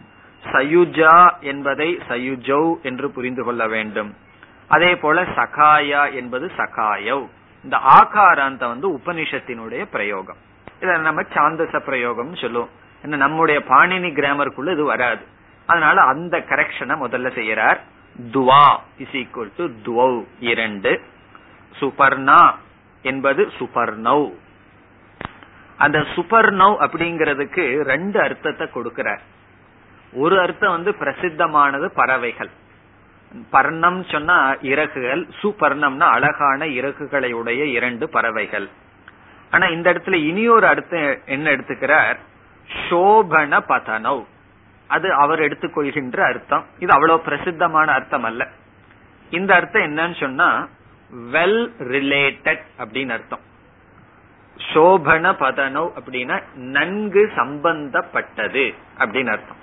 [0.53, 4.15] சயுஜா என்பதை சயுஜௌ என்று புரிந்து கொள்ள வேண்டும்.
[4.69, 7.29] அதே போல சகாயா என்பது சகாயவ்
[7.65, 10.37] இந்த ஆகாராந்த வந்து உபனிஷத்தினுடைய பிரயோகம்.
[10.81, 12.69] இத நம்ம சாந்தச பிரயோகம் சொல்லுவோம்.
[13.03, 15.25] என்ன நம்முடைய பாணினி கிராமருக்குள்ள இது வராது.
[15.67, 17.79] அதனால அந்த கரெக்ஷனை முதல்ல செய்யறார்.
[18.31, 21.01] துவா இஸ் ஈக்குவல் டு துவௌ இரண்டு.
[21.81, 22.55] சுபர்ணா
[23.03, 24.33] என்பது சுபர்ணவ்
[25.77, 29.21] அந்த சுபர்ணவ் அப்படிங்கிறதுக்கு ரெண்டு அர்த்தத்தை கொடுக்கிறார்.
[30.13, 32.51] ஒரு அர்த்தம் வந்து பிரசித்தமானது பறவைகள்.
[33.53, 38.69] பர்ணம் சொன்னா இறகுகள் சுபர்ணம்னா அழகான இறகுகளை உடைய இரண்டு பறவைகள்.
[39.51, 42.17] ஆனா இந்த இடத்துல இனி ஒரு அர்த்தம் என்ன எடுத்துக்கிறார்?
[42.89, 44.25] சோபன பதனவ்
[44.89, 46.65] அது அவர் எடுத்துக்கொள்கின்ற அர்த்தம்.
[46.79, 48.49] இது அவ்வளவு பிரசித்தமான அர்த்தம் அல்ல
[49.31, 50.69] இந்த அர்த்தம் என்னன்னு சொன்னா
[51.33, 53.41] வெல் ரிலேட்டட் அப்படின்னு அர்த்தம்.
[54.73, 59.63] சோபன பதனவ் அப்படின்னா நன்கு சம்பந்தப்பட்டது அப்படின்னு அர்த்தம்.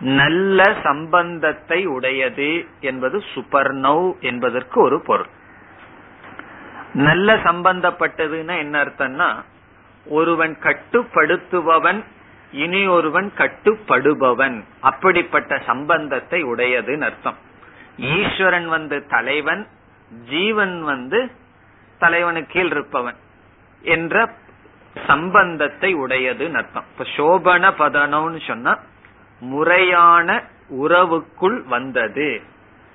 [0.00, 5.28] நல்ல சம்பந்தத்தை உடையது என்பது சுபர்ணவ் என்பதற்கு ஒரு பொருள்.
[6.94, 9.42] நல்ல சம்பந்தப்பட்டதுன்னா என்ன அர்த்தம்னா
[10.06, 12.04] ஒருவன் கட்டுப்படுத்துபவன்
[12.52, 14.62] இனி ஒருவன் கட்டுப்படுபவன்.
[14.80, 17.36] அப்படிப்பட்ட சம்பந்தத்தை உடையதுன்னு அர்த்தம்.
[17.96, 19.66] ஈஸ்வரன் வந்து தலைவன்
[20.28, 21.30] ஜீவன் வந்து
[21.98, 23.16] தலைவனுக்கு கீழ் இருப்பவன்
[23.82, 24.34] என்ற
[25.06, 26.84] சம்பந்தத்தை உடையதுன்னு அர்த்தம்.
[26.92, 28.78] இப்ப சோபன பதனம்னு சொன்னா
[29.40, 30.28] முறையான
[30.82, 32.28] உறவுக்குள் வந்தது.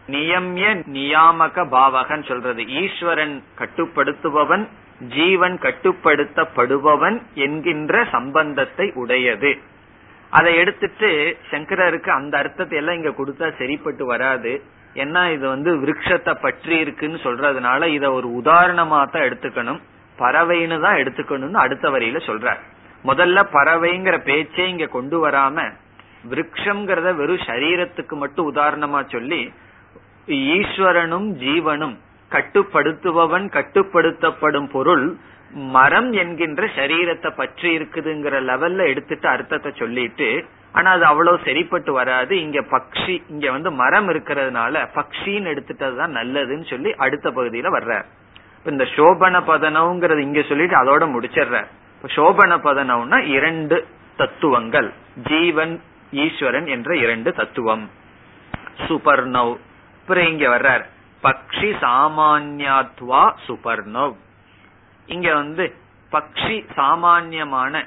[0.07, 2.61] நியமிய நியாமக பாவகன் சொல்றது.
[2.81, 4.65] ஈஸ்வரன் கட்டுப்படுத்துபவன்
[5.15, 9.51] ஜீவன் கட்டுப்படுத்தப்படுபவன் என்கின்ற சம்பந்தத்தை உடையது.
[10.29, 11.09] அதை எடுத்துட்டு
[11.51, 14.51] சங்கரருக்கு அந்த அர்த்தத்தை எல்லாம் இங்க கொடுத்தா சரிப்பட்டு வராது.
[14.95, 19.81] ஏன்னா இது வந்து விருட்சத்தை பற்றி இருக்குன்னு சொல்றதுனால இத ஒரு உதாரணமா தான் எடுத்துக்கணும்.
[20.17, 22.59] பறவைன்னு தான் எடுத்துக்கணும்னு அடுத்த வரியில சொல்றார்.
[23.03, 25.57] முதல்ல பறவைங்கிற பேச்சே இங்க கொண்டு வராம
[26.23, 29.41] விரக்ஷம்ங்கிறத வெறும் சரீரத்துக்கு மட்டும் உதாரணமா சொல்லி
[30.51, 31.95] ஈஸ்வரனும் ஜீவனும்
[32.31, 35.05] கட்டுப்படுத்துபவன் கட்டுப்படுத்தப்படும் பொருள்
[35.71, 40.27] மரம் என்கின்ற சரீரத்தை பற்றி இருக்குதுங்கிற லெவல்ல எடுத்துட்டு அர்த்தத்தை சொல்லிட்டு
[40.73, 42.33] ஆனா அது அவ்வளவு சரிப்பட்டு வராது.
[42.41, 47.95] இங்க பக்ஷி இங்க வந்து மரம் இருக்கிறதுனால பக்ஷின்னு எடுத்துட்டதுதான் நல்லதுன்னு சொல்லி அடுத்த பகுதியில வர்ற
[48.65, 51.59] இந்த சோபன பதனம்ங்கிறது இங்க சொல்லிட்டு அதோட முடிச்சிடுற
[52.03, 53.77] சோபன பதனம்னா இரண்டு
[54.17, 54.89] தத்துவங்கள்
[55.23, 55.73] ஜீவன்
[56.11, 57.89] ஈஸ்வரன் என்ற இரண்டு தத்துவம்.
[58.87, 59.57] சுபர்ணவ்.
[60.01, 60.85] அப்புறம் இங்க வர்றார்.
[61.23, 64.15] பக்ஷி சாமான்யாத்வா சுபர்ணவ்.
[65.05, 65.75] இங்க வந்து
[66.11, 67.85] பக்ஷி சாமான்யமான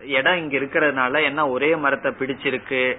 [0.00, 2.98] இடம் இங்க இருக்கிறதுனால என்ன ஒரே மரத்தை பிடிச்சிருக்கு.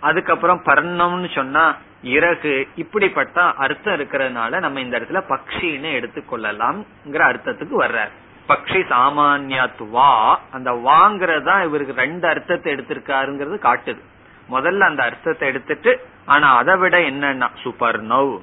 [0.00, 2.68] அதுக்கப்புறம் பர்ணம்னு சொன்னா இறகு.
[2.76, 8.10] இப்படிப்பட்ட அர்த்தம் இருக்கிறதுனால நம்ம இந்த இடத்துல பக்ஷின்னு எடுத்துக்கொள்ளலாம்ங்கிற அர்த்தத்துக்கு வர்றார்.
[8.48, 10.12] பக்ஷி சாமான்யத்துவா
[10.50, 14.02] அந்த வாங்கிறதா இவருக்கு ரெண்டு அர்த்தத்தை எடுத்திருக்காருங்கிறது காட்டுது.
[14.50, 15.92] முதல்ல அந்த அர்த்தத்தை எடுத்துட்டு
[16.24, 18.34] ஆனா அதை விட என்னன்னா சுபர்ணவ்.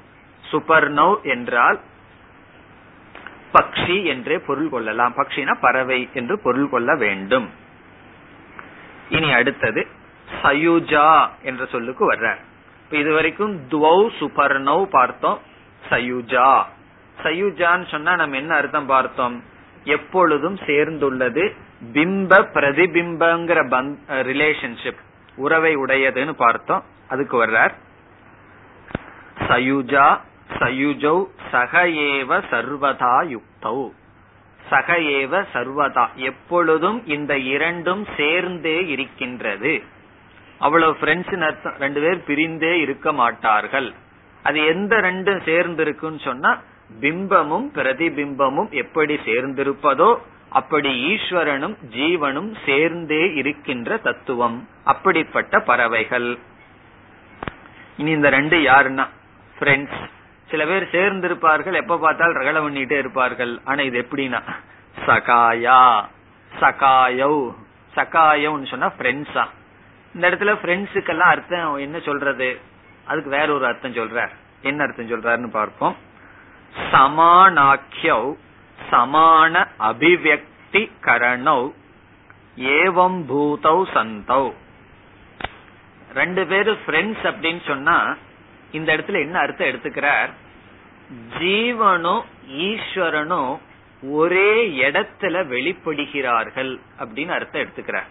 [0.44, 1.78] சுபர்ணவ் என்றால்
[3.52, 5.14] பக்ஷி என்றே பொருள் கொள்ளலாம்.
[5.16, 7.46] பக்ஷினா பறவை என்று பொருள் கொள்ள வேண்டும்.
[9.08, 9.82] இனி அடுத்தது
[10.42, 11.08] சயுஜா
[11.42, 12.28] என்ற சொல்லுக்கு வர்ற
[12.84, 15.38] இப்ப இதுவரைக்கும் துவௌ சுபர்ணவ் பார்த்தோம்
[15.90, 16.48] சயுஜா.
[17.24, 19.36] சயுஜான்னு சொன்னா நம்ம என்ன அர்த்தம் பார்த்தோம்?
[19.94, 21.44] எப்பொழுதும் சேர்ந்துள்ளது
[21.96, 23.60] பிம்ப பிரதிபிம்பங்கிற
[24.30, 25.02] ரிலேஷன்ஷிப்
[25.44, 26.84] உறவை உடையதுன்னு பார்த்தோம்.
[27.12, 27.74] அதுக்கு வர்றார்.
[29.48, 30.08] சயுஜா
[30.58, 31.18] சயுஜௌ
[31.52, 33.80] சக ஏவ சர்வதா யுக்தௌ.
[34.70, 36.04] சக ஏவ சர்வதா.
[36.30, 39.74] எப்பொழுதும் இந்த இரண்டும் சேர்ந்தே இருக்கின்றது.
[40.58, 43.90] அவ்வளவு ஃப்ரெண்ட்ஸ் ரெண்டு பேர் பிரிந்தே இருக்க மாட்டார்கள்.
[44.42, 46.50] அது எந்த ரெண்டும் சேர்ந்து இருக்குன்னு சொன்னா
[47.00, 50.18] பிம்பமும் பிரதிபிம்பமும் எப்படி சேர்ந்திருப்பதோ
[50.48, 54.68] அப்படி ஈஸ்வரனும் ஜீவனும் சேர்ந்தே இருக்கின்ற தத்துவம்.
[54.84, 56.38] அப்படிப்பட்ட பறவைகள்.
[57.96, 59.06] இனி இந்த ரெண்டு யாருன்னா?
[59.60, 60.00] ஃப்ரெண்ட்ஸ்
[60.50, 63.60] சில பேர் சேர்ந்து இருப்பார்கள் எப்ப பார்த்தால் ரகல பண்ணிட்டே இருப்பார்கள்.
[63.64, 64.40] ஆனா இது எப்படின்னா?
[65.06, 66.04] சகாயா
[66.60, 67.54] சகாயோ.
[67.96, 69.44] சகாயோன்னு சொன்னா ஃப்ரெண்ட்ஸா
[70.14, 72.58] இந்த இடத்துல ஃப்ரெண்ட்ஸுக்கெல்லாம் அர்த்தம் என்ன சொல்றது?
[73.06, 74.28] அதுக்கு வேற ஒரு அர்த்தம் சொல்ற
[74.62, 75.96] என்ன அர்த்தம் சொல்றாருன்னு பார்ப்போம்.
[76.92, 78.34] சமானாக்கியவ்
[78.90, 81.72] சமான அபிவியக்தி கரணவ்
[82.56, 84.52] ஏவம் பூதௌ சந்தௌ.
[86.14, 88.16] ரெண்டு பேரும் ஃப்ரெண்ட்ஸ் அப்படின்னு சொன்னா
[88.72, 90.30] இந்த இடத்துல என்ன அர்த்தம் எடுத்துக்கிறார்?
[91.38, 93.58] ஜீவனும் ஈஸ்வரனும்
[94.02, 98.10] ஒரே இடத்துல வெளிப்படுகிறார்கள் அப்படின்னு அர்த்தம் எடுத்துக்கிறார்.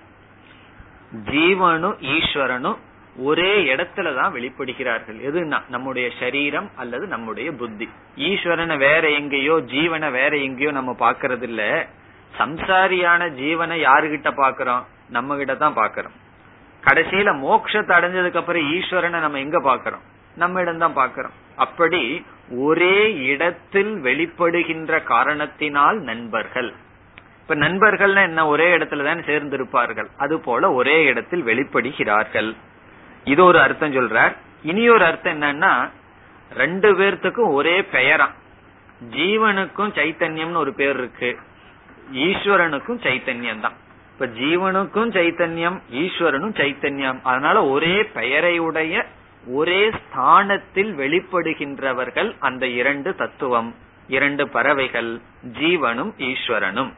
[1.25, 2.77] ஜீவனும் ஈஸ்வரனும்
[3.15, 5.19] ஒரே இடத்துல தான் வெளிப்படுகிறார்கள்.
[5.27, 7.87] எதுன்னா நம்முடைய சரீரம் அல்லது நம்முடைய புத்தி.
[8.29, 11.87] ஈஸ்வரனை வேற எங்கேயோ ஜீவனை வேற எங்கேயோ நம்ம பாக்கறது இல்ல
[12.33, 16.15] சம்சாரியான ஜீவனை யாருகிட்ட பாக்கிறோம் நம்ம கிட்ட தான் பாக்கிறோம்
[16.83, 20.03] கடைசியில மோட்சத்தை அடைஞ்சதுக்கு அப்புறம் ஈஸ்வரனை நம்ம எங்க பாக்கிறோம்
[20.37, 26.73] நம்ம இடம் தான் பாக்கிறோம் அப்படி ஒரே இடத்தில் வெளிப்படுகின்ற காரணத்தினால் நண்பர்கள்.
[27.41, 28.47] இப்ப நண்பர்கள்னா என்ன?
[28.47, 30.09] ஒரே இடத்துல தான் சேர்ந்திருப்பார்கள்.
[30.17, 32.55] அது போல ஒரே இடத்தில் வெளிப்படுகிறார்கள்.
[33.25, 34.33] இது ஒரு அர்த்தம் சொல்றார்.
[34.63, 35.71] இனி ஒரு அர்த்தம் என்னன்னா
[36.51, 38.27] ரெண்டு பேர்த்துக்கும் ஒரே பெயரா.
[39.15, 41.29] ஜீவனுக்கும் சைத்தன்யம்னு ஒரு பேர் இருக்கு.
[42.27, 43.77] ஈஸ்வரனுக்கும் சைத்தன்யம் தான்
[44.11, 47.19] இப்ப ஜீவனுக்கும் சைத்தன்யம் ஈஸ்வரனும் சைத்தன்யம்.
[47.23, 49.05] அதனால ஒரே பெயரை உடைய
[49.47, 53.75] ஒரே ஸ்தானத்தில் வெளிப்படுகின்றவர்கள் அந்த இரண்டு தத்துவம்
[54.07, 55.11] இரண்டு பறவைகள்
[55.59, 56.91] ஜீவனும் ஈஸ்வரனும்.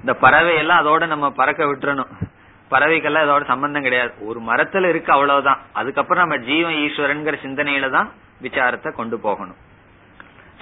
[0.00, 2.12] இந்த பறவை எல்லாம் அதோட நம்ம பறக்க விட்டுறணும்.
[2.70, 4.12] பறவைகள்லாம் இதோட சம்பந்தம் கிடையாது.
[4.20, 5.58] ஒரு மரத்துல இருக்கு அவ்வளவுதான்.
[5.72, 9.56] அதுக்கப்புறம் நம்ம ஜீவன் ஈஸ்வரன்கிற சிந்தனையில தான் விசாரத்தை கொண்டு போகணும்.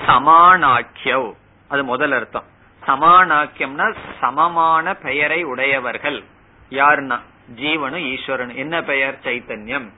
[0.07, 1.33] சமானாக்கியவ்.
[1.69, 2.45] அது முதல் அர்த்தம்.
[2.87, 6.25] சமானாக்கியம்னா சமமான பெயரை உடையவர்கள்.
[6.71, 7.19] யாருன்னா?
[7.55, 8.55] ஜீவனும் ஈஸ்வரன்.
[8.55, 9.19] என்ன பெயர்?
[9.23, 9.89] சைத்தன்யம்.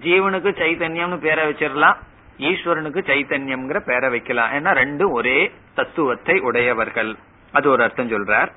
[0.00, 1.96] ஜீவனுக்கு சைத்தன்யம்னு பேரை வச்சிடலாம்.
[2.38, 4.52] ஈஸ்வரனுக்கு சைத்தன்யம்ங்கிற பேரை வைக்கலாம்.
[4.52, 7.16] ஏன்னா ரெண்டும் ஒரே தத்துவத்தை உடையவர்கள்.
[7.52, 8.52] அது ஒரு அர்த்தம் சொல்றார்.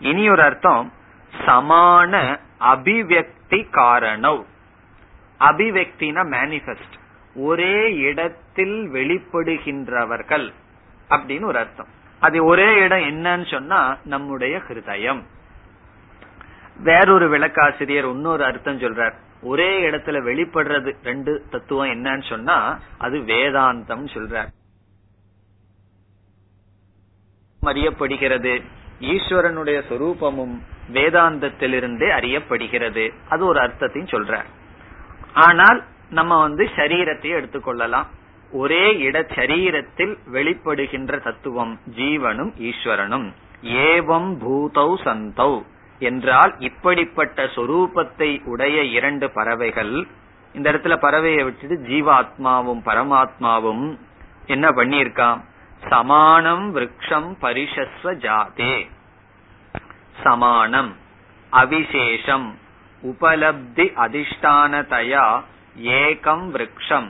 [0.00, 0.92] இனி ஒரு அர்த்தம்
[1.32, 4.46] சமான அபிவியக்தி காரணம்.
[5.40, 6.96] அபிவக்தினா மேனிபெஸ்ட்
[7.34, 10.52] ஒரே இடத்தில் வெளிப்படுகின்றவர்கள்
[11.10, 11.86] அப்படின்னு ஒரு அர்த்தம்.
[12.20, 15.22] அது ஒரே இடம் என்னன்னு சொன்னா நம்முடைய ஹிருதயம்.
[16.76, 19.14] வேறொரு விளக்காசிரியர் இன்னொரு அர்த்தம் சொல்றார்.
[19.42, 24.48] ஒரே இடத்துல வெளிப்படுறது ரெண்டு தத்துவம் என்னன்னு சொன்னா அது வேதாந்தம் சொல்றார்.
[27.62, 28.62] அறியப்படுகிறது
[29.00, 30.58] ஈஸ்வரனுடைய சொரூபமும்
[30.92, 33.14] வேதாந்தத்திலிருந்தே அறியப்படுகிறது.
[33.28, 34.44] அது ஒரு அர்த்தத்தையும் சொல்ற
[35.32, 38.06] ஆனால் நம்ம வந்து சரீரத்தை எடுத்துக்கொள்ளலாம்.
[38.52, 43.32] ஒரே இட சரீரத்தில் வெளிப்படுகின்ற தத்துவம் ஜீவனும் ஈஸ்வரனும்.
[43.62, 45.62] ஏவம் பூதௌ சந்தௌ.
[45.98, 50.06] என்றால் இப்படிப்பட்ட சொரூபத்தை உடைய இரண்டு பறவைகள்
[50.52, 53.98] இந்த இடத்துல பறவையை விட்டுட்டு ஜீவாத்மாவும் பரமாத்மாவும்
[54.46, 55.40] என்ன பண்ணியிருக்கான்
[55.88, 58.88] சமானம் விரக்ஷம் பரிஷஸ்வ ஜாதே.
[60.22, 60.96] சமானம்.
[61.52, 62.54] அவிசேஷம்.
[63.02, 65.42] உபலப்தி அதிஷ்டானதயா
[65.82, 67.08] ஏகம் விரக்ஷம்.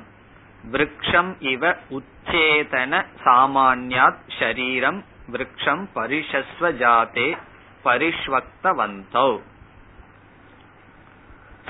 [0.72, 7.36] விரக்ஷம் இவ உச்சேதன சாமான்யாத் ஷரீரம் விரக்ஷம் பரிஷஸ்வ ஜாதே
[7.84, 9.40] பரிஷ்வக்தவந்தோ.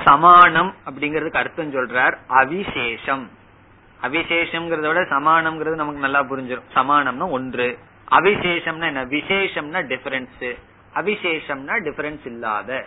[0.04, 3.26] சமானம் அப்படிங்கறதுக்கு அர்த்தம் சொல்றார் அவிசேஷம்.
[4.02, 7.78] அவிசேஷம்ங்கிறத விட சமானம்ங்கிறது நமக்கு நல்லா புரிஞ்சிடும் சமானம்னா ஒன்று.
[8.10, 9.04] அவிசேஷம்னா என்ன?
[9.04, 10.58] விசேஷம்னா டிஃபரன்ஸ்
[10.94, 12.86] அவிசேஷம்னா டிஃபரன்ஸ் இல்லாத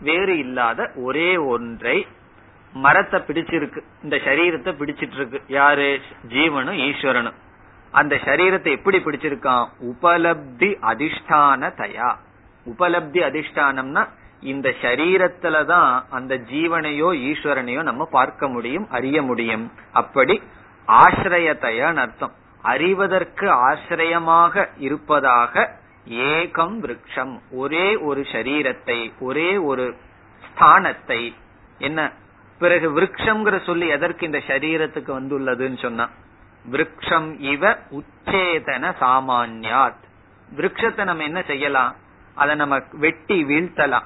[0.00, 2.06] வேறு இல்லாத ஒரே ஒன்றை
[2.74, 3.80] மரத்தை பிடிச்சிருக்கு.
[4.02, 6.00] இந்த சரீரத்தை பிடிச்சிட்டு இருக்கு யாரு?
[6.28, 7.38] ஜீவனும் ஈஸ்வரனும்.
[7.90, 9.66] அந்த சரீரத்தை எப்படி பிடிச்சிருக்கான்?
[9.80, 12.16] உபலப்தி அதிஷ்டான தயா
[12.66, 14.08] உபலப்தி அதிஷ்டானம்னா
[14.40, 19.72] இந்த சரீரத்துலதான் அந்த ஜீவனையோ ஈஸ்வரனையோ நம்ம பார்க்க முடியும் அறிய முடியும்.
[19.92, 20.42] அப்படி
[20.88, 22.32] ஆசிரியத்தையான்னு அர்த்தம்.
[22.62, 27.40] அறிவதற்கு ஆசிரியமாக இருப்பதாக ஏகம் விரக்ஷம்.
[27.50, 29.96] ஒரே ஒரு சரீரத்தை ஒரே ஒரு
[30.48, 31.34] ஸ்தானத்தை
[31.78, 32.12] என்ன?
[32.58, 36.08] பிறகு விரக்ஷம்ங்கிற சொல்லி எதற்கு இந்த சரீரத்துக்கு வந்துள்ளதுன்னு சொன்னா
[36.70, 40.02] விரக்ஷம் இவ உச்சேதன சாமான்யாத்.
[40.56, 41.96] விரக்ஷத்தை நம்ம என்ன செய்யலாம்?
[42.34, 44.04] அதை நம்ம வெட்டி வீழ்த்தலாம்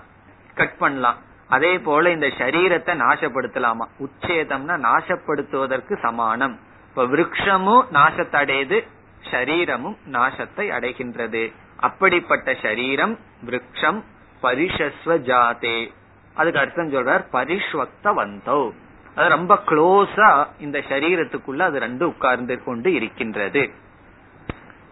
[0.55, 1.17] கட் பண்ணலாம்.
[1.49, 3.87] அதே போல இந்த சரீரத்தை நாசப்படுத்தலாமா?
[3.99, 6.59] உச்சேதம்னா நாசப்படுத்துவதற்கு சமானம்.
[6.89, 8.87] இப்ப விரக்ஷமும் நாசத்தடையுது
[9.31, 11.53] சரீரமும் நாசத்தை அடைகின்றது.
[11.77, 14.03] அப்படிப்பட்ட சரீரம் விரக்ஷம்
[14.43, 15.93] பரிஷஸ்வ ஜாதே
[16.35, 18.73] அதுக்கு அர்த்தம் சொல்றார் பரிஷ்வக்த வந்தோ
[19.15, 23.71] அது ரொம்ப க்ளோஸா இந்த சரீரத்துக்குள்ள அது ரெண்டு உட்கார்ந்து கொண்டு இருக்கின்றது.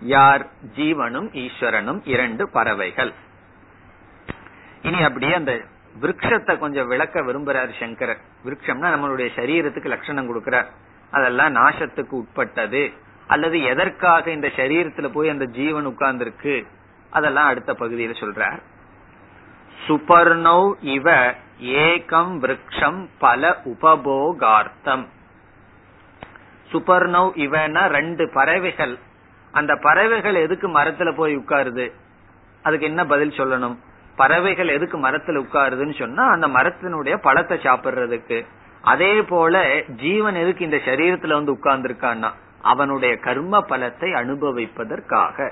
[0.01, 0.47] யார்?
[0.77, 3.13] ஜீவனும் ஈஸ்வரனும் இரண்டு பறவைகள்.
[4.83, 5.61] இனி அப்படியே அந்த
[6.01, 8.19] விரக்ஷத்தை கொஞ்சம் விளக்க விரும்புறார் சங்கரர்.
[8.45, 10.67] விரக்ஷம்னா நம்மளுடைய சரீரத்துக்கு லட்சணம் கொடுக்கிறார்.
[11.11, 12.93] அதெல்லாம் நாசத்துக்கு உட்பட்டது.
[13.27, 16.67] அல்லது எதற்காக இந்த சரீரத்துல போய் அந்த ஜீவன் உட்கார்ந்துருக்கு?
[17.11, 18.59] அதெல்லாம் அடுத்த பகுதியில் சொல்றார்.
[19.87, 25.07] சுபர்ணௌ இவ ஏகம் விரக்ஷம் பல உபபோகார்த்தம்.
[26.73, 28.99] சுபர்ணவ் இவனா ரெண்டு பறவைகள்.
[29.53, 31.93] அந்த பறவைகள் எதுக்கு மரத்துல போய் உட்காருது?
[32.63, 33.77] அதுக்கு என்ன பதில் சொல்லணும்?
[34.17, 38.47] பறவைகள் எதுக்கு மரத்துல உட்காருதுன்னு சொன்னா அந்த மரத்தினுடைய பழத்தை சாப்பிடுறதுக்கு.
[38.83, 42.31] அதே போல ஜீவன் எதுக்கு இந்த சரீரத்துல வந்து உட்கார்ந்துருக்கான்னா
[42.65, 45.47] அவனுடைய கர்ம பலத்தை அனுபவிப்பதற்காக.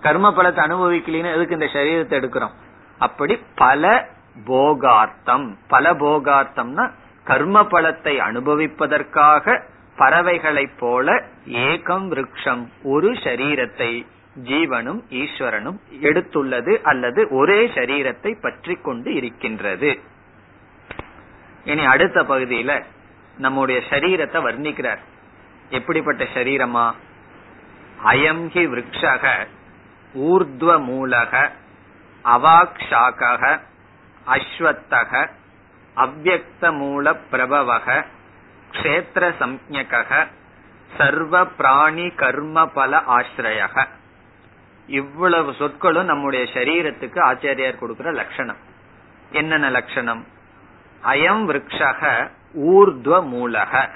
[0.00, 2.54] கர்ம பலத்தை அனுபவிக்கலின்னு எதுக்கு இந்த சரீரத்தை எடுக்கிறோம்?
[2.98, 3.84] அப்படி பல
[4.46, 5.46] போகார்த்தம்.
[5.68, 6.84] பல போகார்த்தம்னா
[7.24, 9.62] கர்ம பலத்தை அனுபவிப்பதற்காக
[9.98, 11.14] பறவைகளைப் போல
[11.66, 13.92] ஏகம் விரக்ஷம் ஒரு சரீரத்தை
[14.44, 19.90] ஜீவனும் ஈஸ்வரனும் எடுத்துள்ளது அல்லது ஒரே சரீரத்தை பற்றி கொண்டு இருக்கின்றது.
[21.64, 22.72] இனி அடுத்த பகுதியில
[23.38, 25.02] நம்முடைய சரீரத்தை வர்ணிக்கிறார்.
[25.68, 26.92] எப்படிப்பட்ட சரீரமா?
[28.04, 29.46] அயம் ஹி விரக்ஷக
[30.14, 31.50] ஊர்துவ மூலக
[32.24, 33.58] அவாக்ஷாக
[34.26, 35.30] அஸ்வத்தக
[35.96, 38.04] அவ்வக்த மூல பிரபவக
[38.72, 40.26] கஷேத்திர சம்யக
[40.96, 43.86] சர்வ பிராணி கர்ம பல ஆசிரயக.
[44.86, 48.56] இவ்வளவு சொற்களும் நம்முடைய சரீரத்துக்கு ஆச்சாரியார் கொடுக்கிற லட்சணம்.
[49.30, 50.26] என்னென்ன லட்சணம்?
[51.04, 53.90] அயம் விரக்ஷக ஊர்துவ மூலக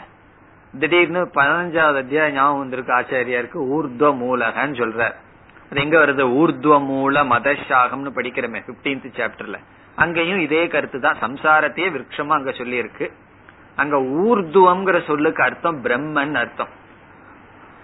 [0.72, 3.58] திடீர்னு பதினஞ்சாவது அத்தியாயம் ஞாபகம் வந்திருக்கு ஆச்சாரியாருக்கு.
[3.74, 5.14] ஊர்துவ மூலகன்னு சொல்றார்.
[5.70, 6.26] அது எங்க வருது?
[6.40, 9.58] ஊர்துவ மூல மதசாகம்னு படிக்கிறமே பிப்டீன்த் சாப்டர்ல
[9.94, 11.16] அங்கேயும் இதே கருத்து தான்.
[11.20, 13.12] சம்சாரத்தையே விரக்ஷமா அங்க சொல்லியிருக்கு.
[13.76, 16.68] அங்க ஊர்துவம்ங்கிற சொல்லுக்கு அர்த்தம் பிரம்மன் அர்த்தம்.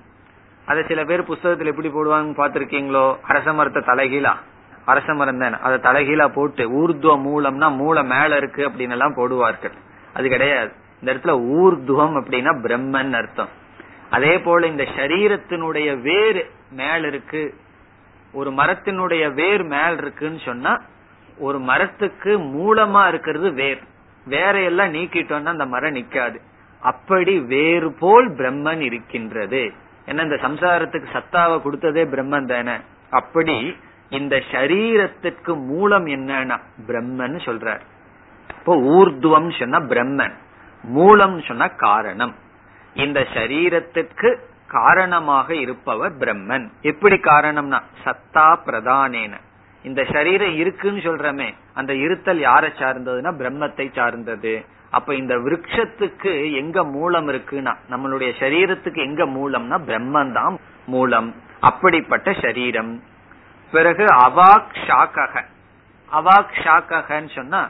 [0.66, 4.36] அதை சில பேர் புஸ்தகத்தில் எப்படி போடுவாங்க பாத்திருக்கீங்களோ அரச மரத்தை தலைகீழா?
[4.86, 9.72] அரச மரம் தானே அதை தலைகீழா போட்டு ஊர்துவ மூலம்னா மூளை மேல இருக்கு அப்படின்னு எல்லாம் போடுவார்கள்.
[10.14, 10.72] அது கிடையாது.
[11.00, 13.48] இந்த இடத்துல ஊர்துவம் அப்படின்னா பிரம்மன் அர்த்தம்.
[14.10, 17.56] அதே போல இந்த சரீரத்தினுடைய வேர் மேல் இருக்கு.
[18.34, 20.82] ஒரு மரத்தினுடைய வேர் மேல் இருக்குன்னு சொன்னா
[21.38, 23.80] ஒரு மரத்துக்கு மூலமா இருக்கிறது வேர்.
[24.26, 26.36] வேற எல்லாம் நீக்கிட்டோம்னா அந்த மரம் நிக்காது.
[26.80, 29.72] அப்படி வேறு போல் பிரம்மன் இருக்கின்றது.
[30.06, 32.78] ஏன்னா இந்த சம்சாரத்துக்கு சத்தாவை கொடுத்ததே பிரம்மன் தானே.
[33.10, 33.76] அப்படி
[34.18, 36.57] இந்த சரீரத்திற்கு மூலம் என்னன்னா
[36.88, 37.84] பிரம்மன் சொல்றார்.
[38.57, 40.36] இப்போ ஊர்துவம் சொன்னா பிரம்மன்
[40.84, 42.34] மூலம் சொன்னா காரணம்.
[43.03, 44.30] இந்த சரீரத்திற்கு
[44.68, 46.66] காரணமாக இருப்பவர் பிரம்மன்.
[46.82, 49.34] எப்படி காரணம்னா சத்தா பிரதானேன.
[49.84, 54.53] இந்த சரீரம் இருக்குன்னு சொல்றமே அந்த இருத்தல் யாரை சார்ந்ததுன்னா பிரம்மத்தை சார்ந்தது.
[54.97, 56.32] அப்ப இந்த விருட்சத்துக்கு
[56.62, 61.30] எங்க மூலம் இருக்குன்னா நம்மளுடைய சரீரத்துக்கு எங்க மூலம்னா பிரம்மன் தான் மூலம்.
[61.70, 62.91] அப்படிப்பட்ட சரீரம்.
[63.72, 65.44] பிறகு அவாக் ஷாக்கக
[66.12, 67.62] அவாக் ஷாக்ககன்னு சொன்னா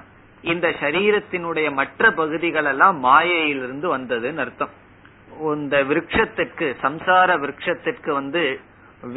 [0.43, 4.73] இந்த சரீரத்தினுடைய மற்ற பகுதிகள் எல்லாம் மாயையிலிருந்து வந்ததுன்னு அர்த்தம்.
[5.55, 8.43] இந்த விரக்ஷத்திற்கு சம்சார விரக்ஷத்திற்கு வந்து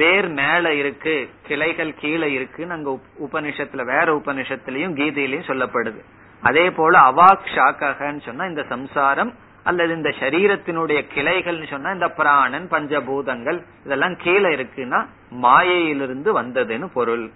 [0.01, 1.15] வேர் மேல இருக்கு
[1.47, 2.91] கிளைகள் கீழே இருக்குன்னு அங்க
[3.27, 6.01] உபனிஷத்துல வேற உபனிஷத்திலையும் கீதையிலையும் சொல்லப்படுது.
[6.43, 9.33] அதே போல அவாக் ஷாக்ககன்னு சொன்னா இந்த சம்சாரம்
[9.65, 17.31] அல்லது இந்த சரீரத்தினுடைய கிளைகள்னு சொன்னா இந்த பிராணன் பஞ்சபூதங்கள் இதெல்லாம் கீழே இருக்குன்னா மாயையிலிருந்து வந்ததுன்னு பொருள்.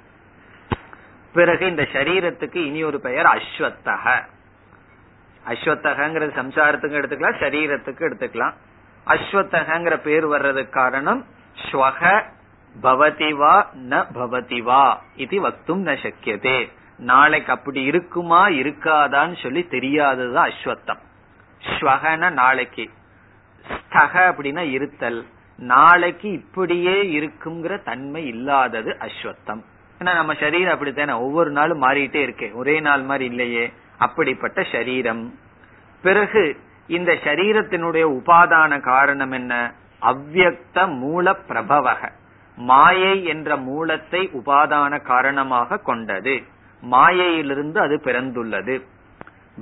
[1.32, 4.04] பிறகு இந்த சரீரத்துக்கு இனி ஒரு பெயர் அஸ்வத்தக.
[5.44, 8.54] அஸ்வத்தகங்கிறது சம்சாரத்துக்கு எடுத்துக்கலாம் சரீரத்துக்கு எடுத்துக்கலாம்.
[9.06, 11.26] அஸ்வத்தகங்கிற பேர் வர்றதுக்கு காரணம்
[11.70, 12.22] ஸ்வக
[12.82, 13.54] பவதிவா
[13.90, 16.58] ந பவதிவா இது வக்தும் ந சக்கியதே.
[16.98, 21.00] நாளைக்கு அப்படி இருக்குமா இருக்காதான்னு சொல்லி தெரியாததுதான் அஸ்வத்தம்.
[21.64, 22.90] ஸ்வகன நாளைக்கு.
[23.68, 25.26] ஸ்தக அப்படின்னா இருத்தல்.
[25.56, 29.62] நாளைக்கு இப்படியே இருக்குங்கிற தன்மை இல்லாதது அஸ்வத்தம்.
[29.98, 31.12] ஏன்னா நம்ம சரீரம் அப்படித்தானே?
[31.12, 32.52] ஒவ்வொரு நாளும் மாறிட்டே இருக்கே.
[32.52, 33.72] ஒரே நாள் மாதிரி இல்லையே.
[33.98, 35.34] அப்படிப்பட்ட சரீரம்.
[36.02, 36.56] பிறகு
[36.86, 39.72] இந்த சரீரத்தினுடைய உபாதான காரணம் என்ன?
[40.02, 42.10] அவ்வக்த மூல பிரபவக
[42.56, 46.42] மாயை என்ற மூலத்தை உபாதான காரணமாக கொண்டது.
[46.80, 48.86] மாயையிலிருந்து அது பிறந்துள்ளது.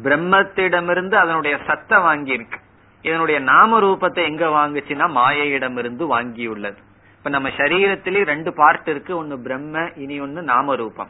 [0.03, 2.59] பிரம்மத்திடமிருந்து அதனுடைய சத்தை வாங்கியிருக்கு.
[3.03, 6.76] இதனுடைய நாம ரூபத்தை எங்க வாங்குச்சுன்னா மாயையிடமிருந்து வாங்கியுள்ளது.
[7.16, 9.16] இப்ப நம்ம சரீரத்திலே ரெண்டு பார்ட் இருக்கு.
[9.16, 11.09] ஒன்னு பிரம்ம இனி ஒன்னு நாம ரூபம்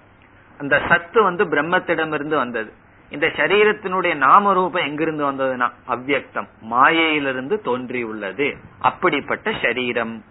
[0.59, 2.72] அந்த சத்து வந்து பிரம்மத்திடமிருந்து வந்தது.
[3.11, 8.57] இந்த சரீரத்தினுடைய நாம ரூபம் எங்கிருந்து வந்ததுன்னா அவ்வக்தம் மாயையிலிருந்து தோன்றியுள்ளது.
[8.80, 10.24] அப்படிப்பட்ட சரீரம்.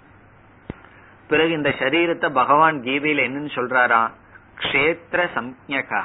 [1.27, 4.11] பிறகு இந்த சரீரத்தை பகவான் கீதையில என்னன்னு சொல்றாரா?
[4.59, 6.03] கஷேத்திர சம்யக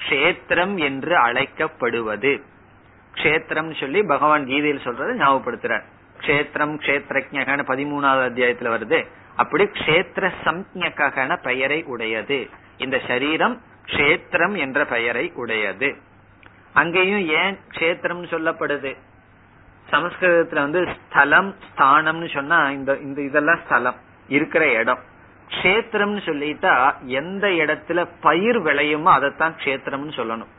[0.00, 2.42] கஷேத்திரம் என்று அழைக்கப்படுவது.
[3.14, 5.82] கஷேத்திரம் சொல்லி பகவான் கீதையில் சொல்றதை ஞாபகப்படுத்துறார்.
[6.20, 9.06] கஷேத்திரம் கஷேத்திரஜகன பதிமூணாவது அத்தியாயத்துல வருது.
[9.36, 12.48] அப்படி கஷேத்திர சம்யகன பெயரை உடையது.
[12.76, 15.96] இந்த சரீரம் கஷேத்திரம் என்ற பெயரை உடையது.
[16.72, 18.96] அங்கேயும் ஏன் கஷேத்திரம் சொல்லப்படுது?
[19.90, 23.96] சமஸ்கிருதத்துல வந்து ஸ்தலம் ஸ்தானம்னு சொன்னா இந்த இந்த இதெல்லாம் ஸ்தலம்.
[24.28, 24.98] இருக்கிற இடம்.
[25.50, 30.50] கஷேத்திரம்னு சொல்லிட்டா எந்த இடத்துல பயிர் விளையுமோ அதைத்தான் கஷேத்திரம்னு சொல்லணும்.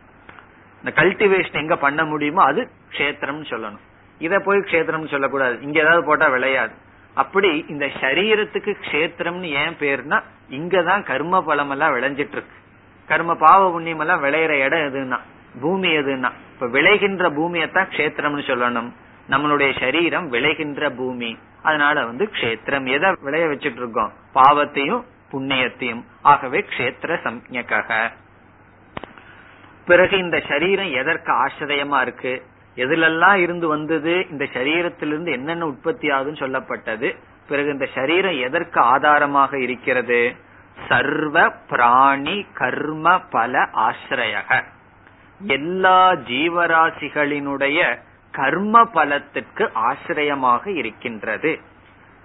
[0.83, 3.83] இந்த கல்டிவேஷன் எங்க பண்ண முடியுமோ அது கஷேத்திரம்னு சொல்லணும்.
[4.19, 5.61] இத போய் கஷேத்திரம்னு சொல்லக்கூடாது.
[5.61, 6.71] இங்க ஏதாவது போட்டா விளையாது.
[7.13, 12.57] அப்படி இந்த சரீரத்துக்கு கஷேத்திரம்னு ஏன் பேருனா இங்கதான் கர்ம பலம் எல்லாம் விளைஞ்சிட்டு இருக்கு
[13.07, 15.19] கர்ம பாவ புண்ணியம் எல்லாம் விளையிற இடம் எதுன்னா
[15.61, 16.29] பூமி எதுன்னா.
[16.53, 18.91] இப்ப விளைகின்ற பூமியத்தான் கஷேத்திரம்னு சொல்லணும்.
[19.29, 21.37] நம்மளுடைய சரீரம் விளைகின்ற பூமி.
[21.63, 22.91] அதனால வந்து கஷேத்திரம்.
[22.91, 26.03] எதை விளைய வச்சுட்டு இருக்கோம் பாவத்தையும் புண்ணியத்தையும்.
[26.21, 28.09] ஆகவே கஷேத்திர சம்யக
[29.85, 32.43] பிறகு இந்த சரீரம் எதற்கு ஆசிரியமா இருக்கு?
[32.75, 34.29] எதுலெல்லாம் இருந்து வந்தது?
[34.29, 37.17] இந்த சரீரத்திலிருந்து என்னென்ன உற்பத்தி ஆகுதுன்னு சொல்லப்பட்டது.
[37.47, 40.35] பிறகு இந்த சரீரம் எதற்கு ஆதாரமாக இருக்கிறது?
[40.87, 44.63] சர்வ பிராணி கர்ம பல ஆசிரியக.
[45.39, 47.99] எல்லா ஜீவராசிகளினுடைய
[48.31, 51.59] கர்ம பலத்திற்கு ஆசிரியமாக இருக்கின்றது.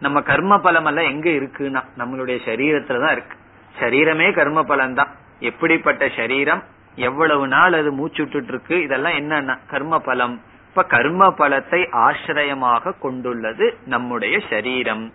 [0.00, 3.36] நம்ம கர்ம பலம் எல்லாம் எங்க இருக்குன்னா நம்மளுடைய சரீரத்துலதான் இருக்கு.
[3.80, 5.08] சரீரமே கர்ம பலம் தான்
[5.40, 6.62] எப்படிப்பட்ட சரீரம்?
[6.96, 14.40] எவ்வளவு நாள் அது மூச்சுட்டு இருக்கு இதெல்லாம் என்னன்னா கர்ம பலம் இப்ப கர்ம பலத்தை ஆசிரியமாக கொண்டுள்ளது நம்முடைய
[14.50, 15.12] சரீரம்.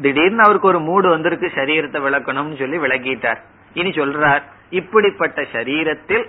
[0.00, 3.38] திடீர்னு அவருக்கு ஒரு மூடு வந்திருக்கு சரீரத்தை விளக்கணும்னு சொல்லி விளக்கிட்டார்.
[3.74, 6.28] இனி சொல்றார் இப்படிப்பட்ட சரீரத்தில்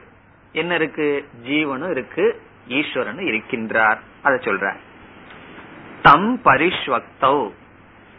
[0.52, 1.26] என்ன இருக்கு?
[1.48, 2.42] ஜீவனும் இருக்கு.
[2.68, 3.98] ஈஸ்வரன் இருக்கின்றார்.
[4.22, 4.76] அத சொல்ற
[6.02, 7.52] தம் பரிஷ்வக்தௌ.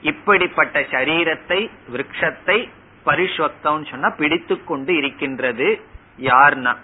[0.02, 2.68] இப்படிப்பட்ட சரீரத்தை விரக்ஷத்தை
[3.06, 5.80] பரிஷ்வக்தம் சொன்னா பிடித்து கொண்டு இருக்கின்றது
[6.18, 6.76] யார்னா?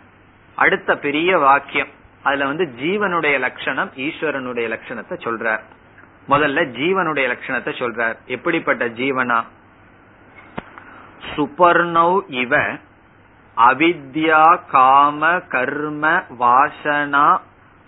[0.55, 1.89] அடுத்த பெரிய வாக்கியம்.
[2.23, 5.61] அதுல வந்து ஜீவனுடைய லட்சணம் ஈஸ்வரனுடைய லட்சணத்தை சொல்றார்.
[6.29, 8.17] முதல்ல ஜீவனுடைய லட்சணத்தை சொல்றார்.
[8.27, 9.43] எப்படிப்பட்ட ஜீவனா?
[11.37, 12.79] சுபர்ணவ் இவ
[13.67, 17.41] அவித்யா காம கர்ம வாசனா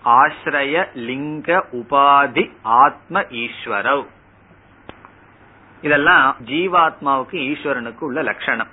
[0.05, 4.05] ஆசிரய லிங்க உபாதி ஆத்ம ஈஸ்வரவ்.
[5.81, 8.67] இதெல்லாம் ஜீவாத்மாவுக்கு ஈஸ்வரனுக்கு உள்ள லட்சணம்.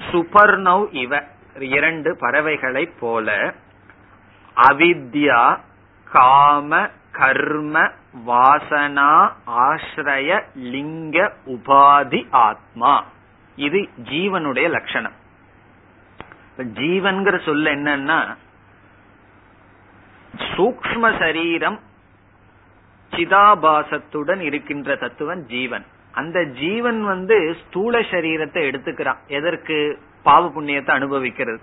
[0.00, 1.22] சுபர்ணவ் இவ
[1.58, 3.54] இரண்டு பறவைகளை போல
[4.56, 5.58] அவித்யா
[6.10, 7.90] காம கர்ம
[8.26, 9.10] வாசனா
[9.46, 13.04] ஆசிரய லிங்க உபாதி ஆத்மா.
[13.56, 15.22] இது ஜீவனுடைய லட்சணம்.
[16.58, 18.36] ஜீவன்கிற சொல்ல என்னன்னா
[20.36, 21.80] சூக்ம சரீரம்
[23.10, 25.86] சிதாபாசத்துடன் இருக்கின்ற தத்துவன் ஜீவன்.
[26.12, 29.16] அந்த ஜீவன் வந்து ஸ்தூல சரீரத்தை எடுத்துக்கிறான்.
[29.26, 29.98] எதற்கு?
[30.22, 31.60] பாவ புண்ணியத்தை அனுபவிக்கிறது.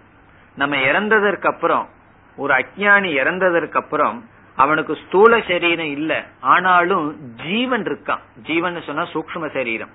[0.55, 1.89] நம்ம இறந்ததற்கு அப்புறம்
[2.35, 4.25] ஒரு அஜானி இறந்ததற்கு அப்புறம்
[4.55, 6.25] அவனுக்கு ஸ்தூல சரீரம் இல்ல.
[6.39, 8.19] ஆனாலும் ஜீவன் இருக்கான்.
[8.41, 9.89] ஜீவன் சொன்னா சூக்ம சரீரம்.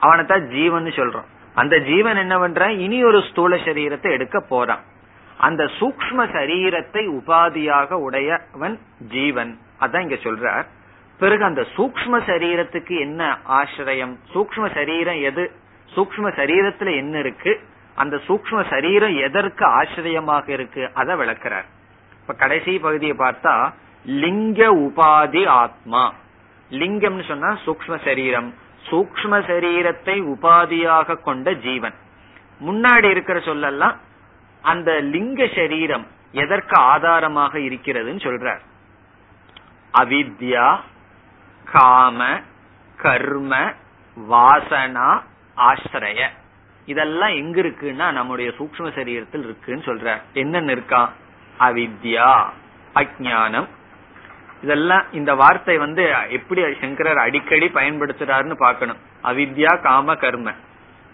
[0.00, 4.82] அவனைத்தான் ஜீவன் சொல்றான் அந்த ஜீவன் என்ன பண்றான் இனி ஒரு ஸ்தூல சரீரத்தை எடுக்க போறான்.
[5.38, 9.58] அந்த சூக்ம சரீரத்தை உபாதியாக உடையவன் ஜீவன்.
[9.80, 10.66] அதான் இங்க சொல்றார்.
[11.18, 14.14] பிறகு அந்த சூக்ம சரீரத்துக்கு என்ன ஆசிரியம்?
[14.34, 15.52] சூக்ம சரீரம் எது?
[15.96, 17.60] சூக்ம சரீரத்துல என்ன இருக்கு?
[17.94, 20.90] அந்த சூக்ம சரீரம் எதற்கு ஆசிரியமாக இருக்கு?
[20.94, 21.68] அதை விளக்குறார்.
[22.20, 23.72] இப்ப கடைசி பகுதியை பார்த்தா
[24.04, 26.14] லிங்க உபாதி ஆத்மா.
[26.70, 28.54] லிங்கம்னு சொன்னா சூக்ம சரீரம்.
[28.90, 31.96] சூக்ம சரீரத்தை உபாதியாக கொண்ட ஜீவன்.
[32.60, 33.96] முன்னாடி இருக்கிற சொல்லெல்லாம்
[34.62, 38.62] அந்த லிங்க சரீரம் எதற்கு ஆதாரமாக இருக்கிறதுன்னு சொல்றார்.
[39.94, 40.78] அவித்யா
[41.64, 42.40] காம
[42.96, 43.52] கர்ம
[44.16, 45.08] வாசனா
[45.56, 46.20] ஆசிரய.
[46.86, 51.12] இதெல்லாம் எங்க இருக்குன்னா நம்முடைய சூக்ம சரீரத்தில் இருக்குன்னு சொல்ற என்னன்னு இருக்கா?
[51.58, 52.30] அவித்யா
[52.94, 53.68] அஜானம்
[54.62, 60.52] இதெல்லாம் இந்த வார்த்தை வந்து எப்படி சங்கரர் அடிக்கடி பயன்படுத்துறாருன்னு பாக்கணும் அவித்யா காம கர்ம.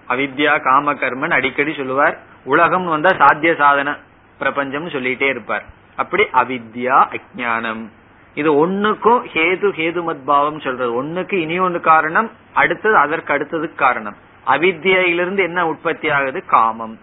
[0.08, 2.18] அவித்யா காம கர்மன் அடிக்கடி சொல்லுவார்.
[2.44, 3.98] உலகம் வந்தா சாத்திய சாதன
[4.38, 5.64] பிரபஞ்சம் சொல்லிட்டே இருப்பார்.
[5.96, 7.88] அப்படி அவித்யா அஜானம்
[8.34, 11.02] இது ஒண்ணுக்கும் ஹேது ஹேது மத்பாவம் சொல்றது.
[11.02, 14.16] ஒண்ணுக்கு இனி ஒன்னு காரணம் அடுத்தது அதற்கு அடுத்தது காரணம்.
[14.46, 16.44] அவித்தியிலிருந்து என்ன உற்பத்தி ஆகுது?
[16.46, 16.98] காமம்.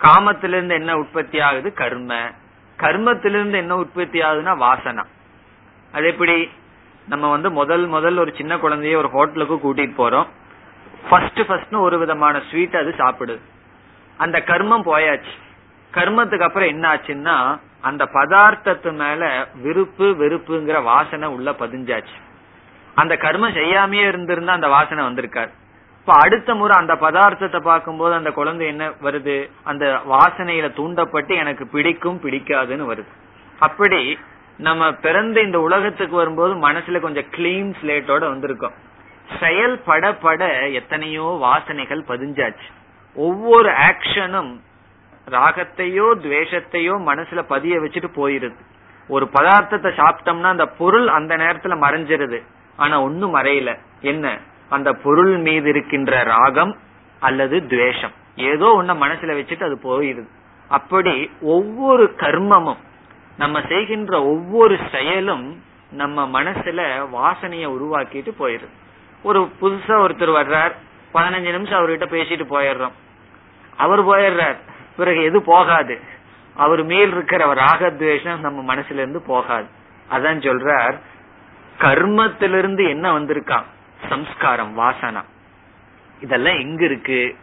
[0.00, 1.72] காமத்திலிருந்து என்ன உற்பத்தி ஆகுது?
[1.72, 2.30] கர்ம.
[2.78, 5.04] கர்மத்திலிருந்து என்ன உற்பத்தி ஆகுதுன்னா வாசனா.
[5.92, 6.48] அது எப்படி?
[7.08, 10.28] நம்ம வந்து முதல் முதல் ஒரு சின்ன குழந்தைய ஒரு ஹோட்டலுக்கு கூட்டிட்டு போறோம்.
[11.08, 13.40] ஃபர்ஸ்ட் ஃபர்ஸ்ட் ஒரு விதமான ஸ்வீட் அது சாப்பிடுது
[14.16, 15.34] அந்த கர்மம் போயாச்சு.
[15.92, 22.16] கர்மத்துக்கு அப்புறம் என்ன ஆச்சுன்னா அந்த பதார்த்தத்து மேல விருப்பு வெறுப்புங்கிற வாசனை உள்ள பதிஞ்சாச்சு.
[22.94, 25.52] அந்த கர்மம் செய்யாமையே இருந்திருந்தா அந்த வாசனை வந்திருக்காரு
[25.98, 29.50] இப்ப அடுத்த முறை அந்த பதார்த்தத்தை பார்க்கும்போது அந்த குழந்தை என்ன வருது?
[29.62, 33.12] அந்த வாசனையில தூண்டப்பட்டு எனக்கு பிடிக்கும் பிடிக்காதுன்னு வருது.
[33.58, 34.18] அப்படி
[34.58, 38.72] நம்ம பிறந்த இந்த உலகத்துக்கு வரும்போது மனசுல கொஞ்சம் கிளீன் ஸ்லேட்டோட வந்திருக்கோம்.
[39.40, 42.70] செயல்பட பட எத்தனையோ வாசனைகள் பதிஞ்சாச்சு.
[43.14, 44.60] ஒவ்வொரு ஆக்ஷனும்
[45.30, 48.56] ராகத்தையோ துவேஷத்தையோ மனசுல பதிய வச்சுட்டு போயிருது.
[49.08, 52.42] ஒரு பதார்த்தத்தை சாப்பிட்டோம்னா அந்த பொருள் அந்த நேரத்துல மறைஞ்சிருது.
[52.76, 53.78] ஆனா ஒன்னும் மறையல.
[54.00, 54.38] என்ன?
[54.68, 56.76] அந்த பொருள் மீது இருக்கின்ற ராகம்
[57.20, 58.12] அல்லது துவேஷம்.
[58.36, 60.28] ஏதோ ஒன்ன மனசுல வச்சுட்டு அது போயிருது.
[60.68, 62.78] அப்படி ஒவ்வொரு கர்மமும்
[63.38, 68.68] நம்ம செய்கின்ற ஒவ்வொரு செயலும் நம்ம மனசுல வாசனைய உருவாக்கிட்டு போயிருது
[69.22, 70.72] ஒரு புதுசா ஒருத்தர் வர்றார்
[71.14, 72.92] பதினஞ்சு நிமிஷம் அவர்கிட்ட பேசிட்டு போயிடுறோம்.
[73.76, 74.56] அவர் போயிடுறார்
[74.96, 76.00] பிறகு எது போகாது.
[76.54, 79.66] அவர் மேல் இருக்கிற ராகத்வேஷம் நம்ம மனசுல இருந்து போகாது.
[80.10, 80.98] அதான் சொல்றார்
[81.78, 83.62] கர்மத்திலிருந்து என்ன வந்திருக்கான்
[84.08, 85.24] சம்ஸ்காரம் வாசனா.
[86.20, 87.36] இதெல்லாம் எங்க இருக்கு?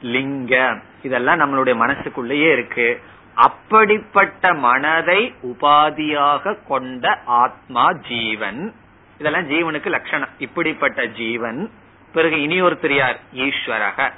[0.00, 0.82] லிங்கம்.
[1.02, 3.00] இதெல்லாம் நம்மளுடைய மனசுக்குள்ளேயே இருக்கு.
[3.36, 8.74] அப்படிப்பட்ட மனதை உபாதியாக கொண்ட ஆத்மா ஜீவன்.
[9.18, 10.28] இதெல்லாம் ஜீவனுக்கு லட்சணம்.
[10.38, 11.70] இப்படிப்பட்ட ஜீவன்.
[12.12, 13.18] பிறகு இனி ஒருத்தர் யார்?
[13.34, 14.12] ஈஸ்வரக.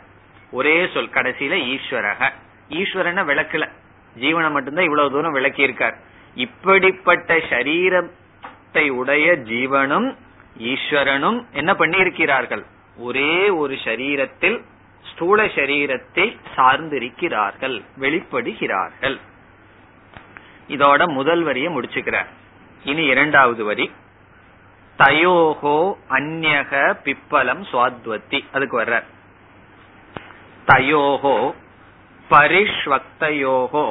[0.50, 2.30] ஒரே சொல் கடைசியில ஈஸ்வரக.
[2.68, 3.68] ஈஸ்வரன விளக்கல.
[4.18, 5.96] ஜீவனை மட்டும்தான் இவ்வளவு தூரம் விளக்கி இருக்கார்
[6.34, 10.14] இப்படிப்பட்ட சரீரத்தை உடைய ஜீவனும்
[10.58, 12.64] ஈஸ்வரனும் என்ன பண்ணி இருக்கிறார்கள்
[12.98, 14.62] ஒரே ஒரு சரீரத்தில்
[15.12, 19.16] ஸ்தூல சரீரத்தை சார்ந்திருக்கிறார்கள் வெளிப்படுகிறார்கள்.
[20.68, 22.28] இதோட முதல் வரியை முடிச்சுக்கிறார்
[22.84, 23.86] இனி இரண்டாவது வரி.
[24.98, 25.78] தயோகோ
[26.10, 26.72] அந்நக
[27.04, 28.44] பிப்பலம் சுவாத்வத்தி.
[28.52, 29.02] அதுக்கு வர்ற
[30.66, 31.54] தயோகோ
[32.30, 33.86] பரிஷ்வக்தயோகோ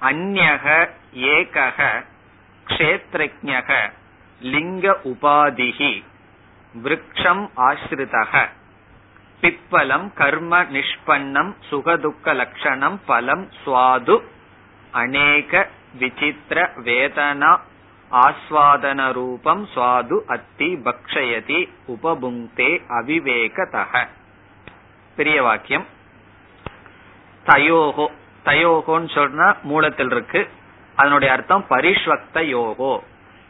[0.00, 0.64] அந்நக
[1.32, 2.04] ஏகக
[2.66, 3.70] க்ஷேத்ரஜக
[4.40, 5.92] லிங்க உபாதிகி
[6.74, 8.32] விரக்ஷம் ஆசிரிதக
[9.42, 14.22] பிப்பலம் கர்ம நிஷ்பன்னம் சுகதுக்க லட்சணம் பலம் சுவாது
[14.90, 15.68] அநேக
[15.98, 17.60] விசித்திர வேதனா
[18.10, 24.06] ஆஸ்வாதன ரூபம் சுவாது அத்தி பக்ஷயதி உபபுங்கே அவிவேகதக.
[25.16, 25.86] பெரிய வாக்கியம்.
[27.46, 28.06] தயோகோ.
[28.44, 30.48] தயோகோன்னு சொன்னா மூலத்தில் இருக்கு.
[30.96, 32.98] அதனுடைய அர்த்தம் பரிஷ்வக்த யோகோ.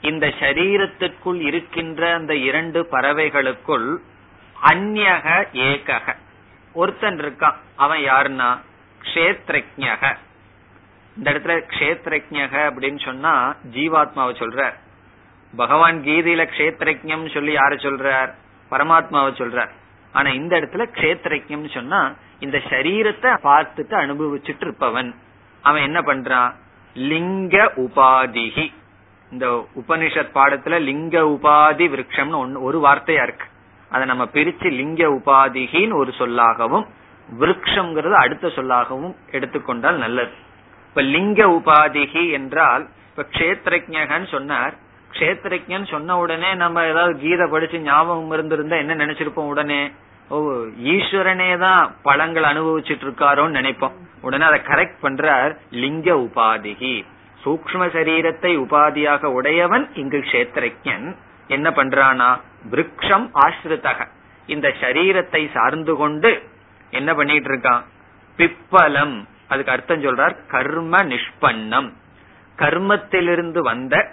[0.00, 3.96] இந்த சரீரத்திற்குள் இருக்கின்ற அந்த இரண்டு பறவைகளுக்குள்
[4.62, 6.16] அந்நக ஏகக.
[6.72, 7.54] ஒருத்தன் இருக்கான்.
[7.76, 8.58] அவன் யாருன்னா?
[9.02, 10.16] கஷேத்ரஜக
[11.16, 14.72] இந்த இடத்துல கஷேத்ரஜக அப்படின்னு சொன்னா ஜீவாத்மாவை சொல்ற
[15.56, 18.34] பகவான் கீதையில கஷேத்ரஜம் சொல்லி யாரு சொல்றார்?
[18.70, 19.70] பரமாத்மாவை சொல்றார்.
[20.12, 25.14] ஆனா இந்த இடத்துல கஷேத்ரஜம் சொன்னா இந்த சரீரத்தை பார்த்துட்டு அனுபவிச்சுட்டு இருப்பவன்.
[25.62, 26.54] அவன் என்ன பண்றான்?
[26.94, 28.72] லிங்க உபாதிகி
[29.30, 33.46] இந்த உபனிஷத் பாடத்துல லிங்க உபாதி விரக்ஷம்னு ஒன்னு ஒரு வார்த்தையா இருக்கு.
[33.90, 36.86] அதை நம்ம பிரிச்சு லிங்க உபாதிகின்னு ஒரு சொல்லாகவும்
[37.40, 40.34] விரக்ஷங்கிறது அடுத்த சொல்லாகவும் எடுத்துக்கொண்டால் நல்லது.
[40.88, 44.74] இப்ப லிங்க உபாதிகி என்றால் இப்ப கஷேத்திரஜகன் சொன்னார்
[45.12, 49.92] கஷேத்திரஜன் சொன்ன உடனே நம்ம ஏதாவது கீதை படிச்சு ஞாபகம் இருந்திருந்தா என்ன நினைச்சிருப்போம் உடனே?
[50.28, 50.38] ஓ
[50.92, 53.94] ஈஸ்வரனே தான் பழங்கள் அனுபவிச்சுட்டு இருக்காரோன்னு நினைப்போம்.
[54.22, 57.04] உடனே அதை கரெக்ட் பண்றார் லிங்க உபாதிகி.
[57.44, 61.16] சூக்ம சரீரத்தை உபாதியாக உடையவன் இங்கு கஷேத்திரஜன்
[61.48, 62.40] என்ன பண்றானா
[62.70, 64.06] விரக்ஷம் ஆசிரித்தக
[64.46, 66.48] இந்த சரீரத்தை சார்ந்து கொண்டு
[66.90, 67.82] என்ன பண்ணிட்டு இருக்கான்?
[68.36, 69.26] பிப்பலம்.
[69.48, 71.92] அதுக்கு அர்த்தம் சொல்றார் கர்ம நிஷ்பன்னம்.
[72.56, 74.10] கர்மத்திலிருந்து வந்த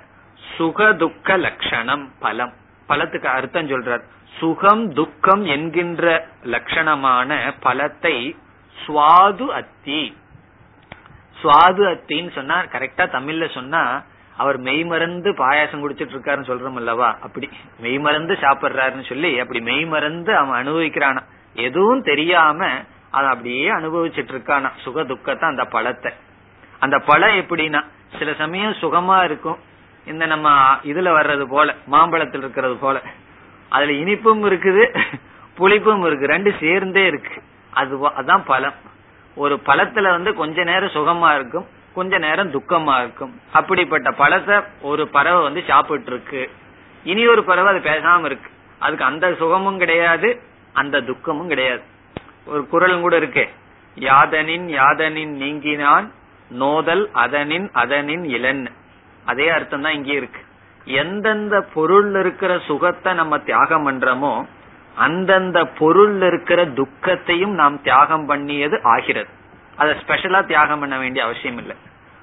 [0.58, 2.54] சுகதுக்க லட்சணம் பலம்.
[2.88, 4.02] பலத்துக்கு அர்த்தம் சொல்றார்.
[4.38, 8.36] சுகம் துக்கம் என்கின்ற லட்சணமான பலத்தை
[8.76, 10.18] சுவாது அத்தி.
[11.44, 14.04] சுவாது அத்தின்னு சொன்னா கரெக்டா தமிழ்ல சொன்னா
[14.38, 21.24] அவர் மெய்மறந்து பாயாசம் குடிச்சிட்டு இருக்காருன்னு சொல்றோம் அல்லவா அப்படி மெய்மறந்து சாப்பிடுறாருன்னு சொல்லி அப்படி மெய்மறந்து அவன் அனுபவிக்கிறானா?
[21.54, 22.70] எதுவும் தெரியாம
[23.12, 26.12] அதை அப்படியே அனுபவிச்சுட்டு இருக்கானா சுக துக்கத்தை அந்த பழத்தை.
[26.80, 27.84] அந்த பழம் எப்படின்னா
[28.20, 29.58] சில சமயம் சுகமா இருக்கும்.
[30.06, 33.02] இந்த நம்ம இதுல வர்றது போல மாம்பழத்தில் இருக்கிறது போல.
[33.70, 34.84] அதுல இனிப்பும் இருக்குது
[35.58, 36.26] புளிப்பும் இருக்கு.
[36.26, 37.42] ரெண்டு சேர்ந்தே இருக்கு.
[37.74, 38.74] அது அதான் பழம்.
[39.36, 41.66] ஒரு பழத்துல வந்து கொஞ்ச நேரம் சுகமா இருக்கும்.
[41.98, 43.34] கொஞ்ச நேரம் துக்கமா இருக்கும்.
[43.58, 44.56] அப்படிப்பட்ட பழத்தை
[44.92, 46.42] ஒரு பறவை வந்து சாப்பிட்டு இருக்கு
[47.06, 48.50] இனி ஒரு பறவை அது பேசாம இருக்கு.
[48.84, 50.30] அதுக்கு அந்த சுகமும் கிடையாது
[50.82, 51.84] அந்த துக்கமும் கிடையாது.
[52.52, 53.46] ஒரு குரலும் கூட இருக்கு.
[53.98, 56.08] யாதனின் யாதனின் நீங்கினான்
[56.52, 58.66] நோதல் அதனின் அதனின் இளன்.
[59.26, 60.42] அதே அர்த்தம் தான் இங்கே இருக்கு.
[61.02, 64.34] எந்தெந்த பொருள் இருக்கிற சுகத்தை நம்ம தியாகம் பண்றோமோ
[65.06, 69.32] அந்தந்த பொருள் இருக்கிற துக்கத்தையும் நாம் தியாகம் பண்ணியது ஆகிறது.
[69.80, 71.76] அதை ஸ்பெஷலா தியாகம் பண்ண வேண்டிய அவசியம் இல்லை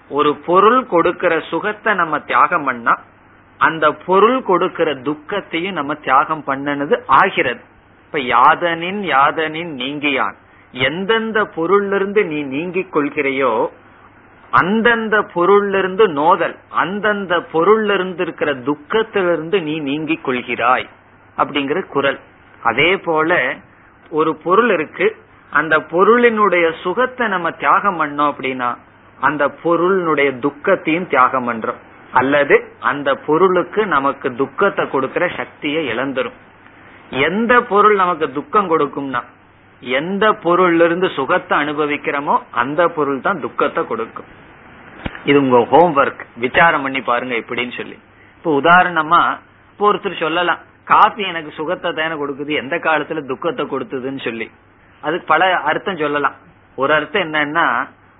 [0.09, 2.99] ஒரு பொருள் கொடுக்கிற சுகத்தை நம்ம தியாகம் பண்ணா
[3.59, 7.61] அந்த பொருள் கொடுக்கிற துக்கத்தையும் நம்ம தியாகம் பண்ணனது ஆகிறது.
[8.05, 10.35] இப்ப யாதனின் யாதனின் நீங்கியான்.
[10.73, 13.69] எந்தெந்த பொருளிலிருந்து நீ நீங்கிக் கொள்கிறையோ
[14.51, 20.87] அந்தந்த பொருளிலிருந்து நோதல் அந்தந்த பொருளிலிருந்து இருக்கிற துக்கத்திலிருந்து நீ நீங்கிக் கொள்கிறாய்
[21.37, 22.19] அப்படிங்கிற குரல்.
[22.63, 23.57] அதே போல
[24.11, 25.17] ஒரு பொருள் இருக்கு
[25.51, 28.77] அந்த பொருளினுடைய சுகத்தை நம்ம தியாகம் பண்ணோம் அப்படின்னா
[29.29, 31.81] அந்த பொருளினுடைய துக்கத்தையும் தியாகம் பண்றோம்.
[32.21, 32.57] அல்லது
[32.91, 36.39] அந்த பொருளுக்கு நமக்கு துக்கத்தை கொடுக்கிற சக்தியை இழந்துரும்.
[37.29, 39.23] எந்த பொருள் நமக்கு துக்கம் கொடுக்கும்னா
[39.83, 44.29] எந்த பொருள்ல இருந்து சுகத்தை அனுபவிக்கிறோமோ அந்த பொருள் தான் துக்கத்தை கொடுக்கும்.
[45.29, 47.97] இது உங்க ஹோம்ஒர்க் விசாரம் பண்ணி பாருங்க எப்படின்னு சொல்லி.
[48.37, 49.23] இப்போ உதாரணமா
[49.73, 50.61] இப்போ ஒருத்தர் சொல்லலாம்
[50.91, 54.47] காபி எனக்கு சுகத்தை தானே கொடுக்குது எந்த காலத்துல துக்கத்தை கொடுத்ததுன்னு சொல்லி.
[55.03, 56.37] அதுக்கு பல அர்த்தம் சொல்லலாம்.
[56.79, 57.67] ஒரு அர்த்தம் என்னன்னா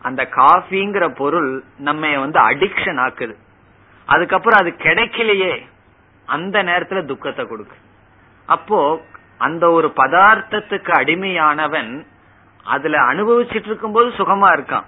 [0.03, 3.35] அந்த காஃபிங்கிற பொருள் நம்ம வந்து அடிக்ஷன் ஆக்குது.
[4.07, 5.67] அதுக்கப்புறம் அது கிடைக்கலையே.
[6.27, 7.77] அந்த நேரத்துல துக்கத்தை கொடுக்கு.
[8.47, 9.01] அப்போ
[9.39, 12.07] அந்த ஒரு பதார்த்தத்துக்கு அடிமையானவன்
[12.65, 14.85] அதுல அனுபவிச்சுட்டு இருக்கும் போது சுகமா இருக்கான்.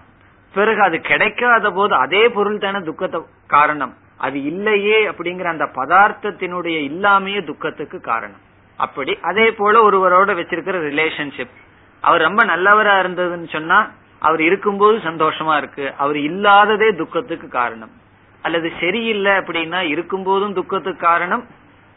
[0.55, 3.97] பிறகு அது கிடைக்காத போது அதே பொருள் தானே துக்கத்தை காரணம்.
[4.19, 8.43] அது இல்லையே அப்படிங்கிற அந்த பதார்த்தத்தினுடைய இல்லாமையே துக்கத்துக்கு காரணம்.
[8.77, 11.55] அப்படி அதே போல ஒருவரோட வச்சிருக்கிற ரிலேஷன்ஷிப்
[12.01, 13.91] அவர் ரொம்ப நல்லவரா இருந்ததுன்னு சொன்னா
[14.27, 15.87] அவர் இருக்கும்போது சந்தோஷமா இருக்கு.
[16.03, 17.93] அவர் இல்லாததே துக்கத்துக்கு காரணம்.
[18.45, 21.45] அல்லது சரியில்லை அப்படின்னா இருக்கும்போதும் துக்கத்துக்கு காரணம்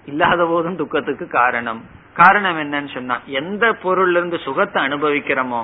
[0.06, 1.82] இல்லாத போதும் துக்கத்துக்கு காரணம்.
[2.14, 5.62] காரணம் என்னன்னு சொன்னா எந்த பொருள்ல இருந்து சுகத்தை அனுபவிக்கிறோமோ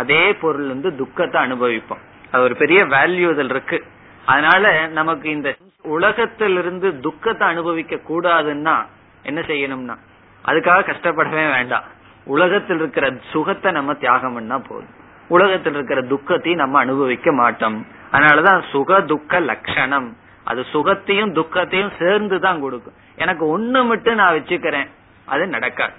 [0.00, 2.02] அதே பொருள் இருந்து துக்கத்தை அனுபவிப்போம்.
[2.30, 3.78] அது ஒரு பெரிய வேல்யூ இதில் இருக்கு.
[4.24, 4.64] அதனால
[4.98, 5.50] நமக்கு இந்த
[5.94, 8.76] உலகத்திலிருந்து துக்கத்தை அனுபவிக்க கூடாதுன்னா
[9.22, 9.96] என்ன செய்யணும்னா
[10.44, 11.86] அதுக்காக கஷ்டப்படவே வேண்டாம்.
[12.26, 14.96] உலகத்தில் இருக்கிற சுகத்தை நம்ம தியாகம் பண்ணா போதும்.
[15.36, 17.78] உலகத்தில் இருக்கிற துக்கத்தையும் நம்ம அனுபவிக்க மாட்டோம்.
[18.12, 20.08] அதனாலதான் சுக துக்க லட்சணம்
[20.50, 22.96] அது சுகத்தையும் துக்கத்தையும் சேர்ந்து தான் கொடுக்கும்.
[23.16, 24.88] எனக்கு ஒண்ணு மட்டும் நான் வச்சுக்கிறேன்
[25.24, 25.94] அது நடக்காது.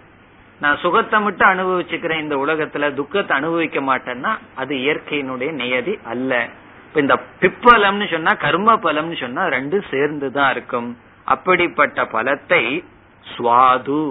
[0.59, 6.31] நான் சுகத்தை மட்டும் அனுபவிச்சுக்கிறேன் இந்த உலகத்துல துக்கத்தை அனுபவிக்க மாட்டேன்னா அது இயற்கையினுடைய நியதி அல்ல.
[6.87, 10.89] இப்ப இந்த பிப்பலம்னு சொன்னா கர்ம பலம்னு சொன்னா ரெண்டும் சேர்ந்துதான் இருக்கும்.
[11.25, 12.63] அப்படிப்பட்ட பலத்தை
[13.33, 14.01] சுவாது.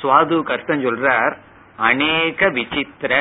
[0.00, 1.34] சுவாது கர்த்தன் சொல்றார்
[1.88, 3.14] அநேக விசித்திர.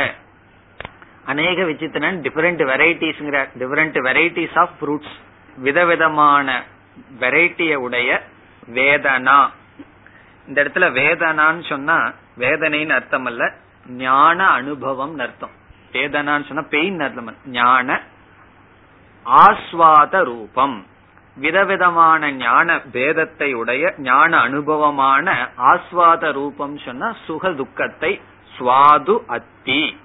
[1.25, 5.15] அநேக Visithiran different varieties different varieties of fruits
[5.57, 6.63] விதவிதமான
[7.19, 8.21] வெரைட்டிய உடைய
[8.73, 9.49] வேதனா.
[10.47, 13.53] இந்த இடத்துல வேதனான்னு சொன்னா வேதனைன்னு அர்த்தம் அல்ல
[13.87, 15.49] ஞான அனுபவம் அர்த்தம்.
[15.91, 18.01] வேதனான்னு சொன்னா பெயின் அர்த்தம் ஞான
[19.25, 20.85] ஆஸ்வாத ரூபம்.
[21.35, 28.21] விதவிதமான ஞான பேதத்தை உடைய ஞான அனுபவமான ஆஸ்வாத ரூபம் சொன்னா சுக துக்கத்தை
[28.57, 29.97] சுவாது அத்தி.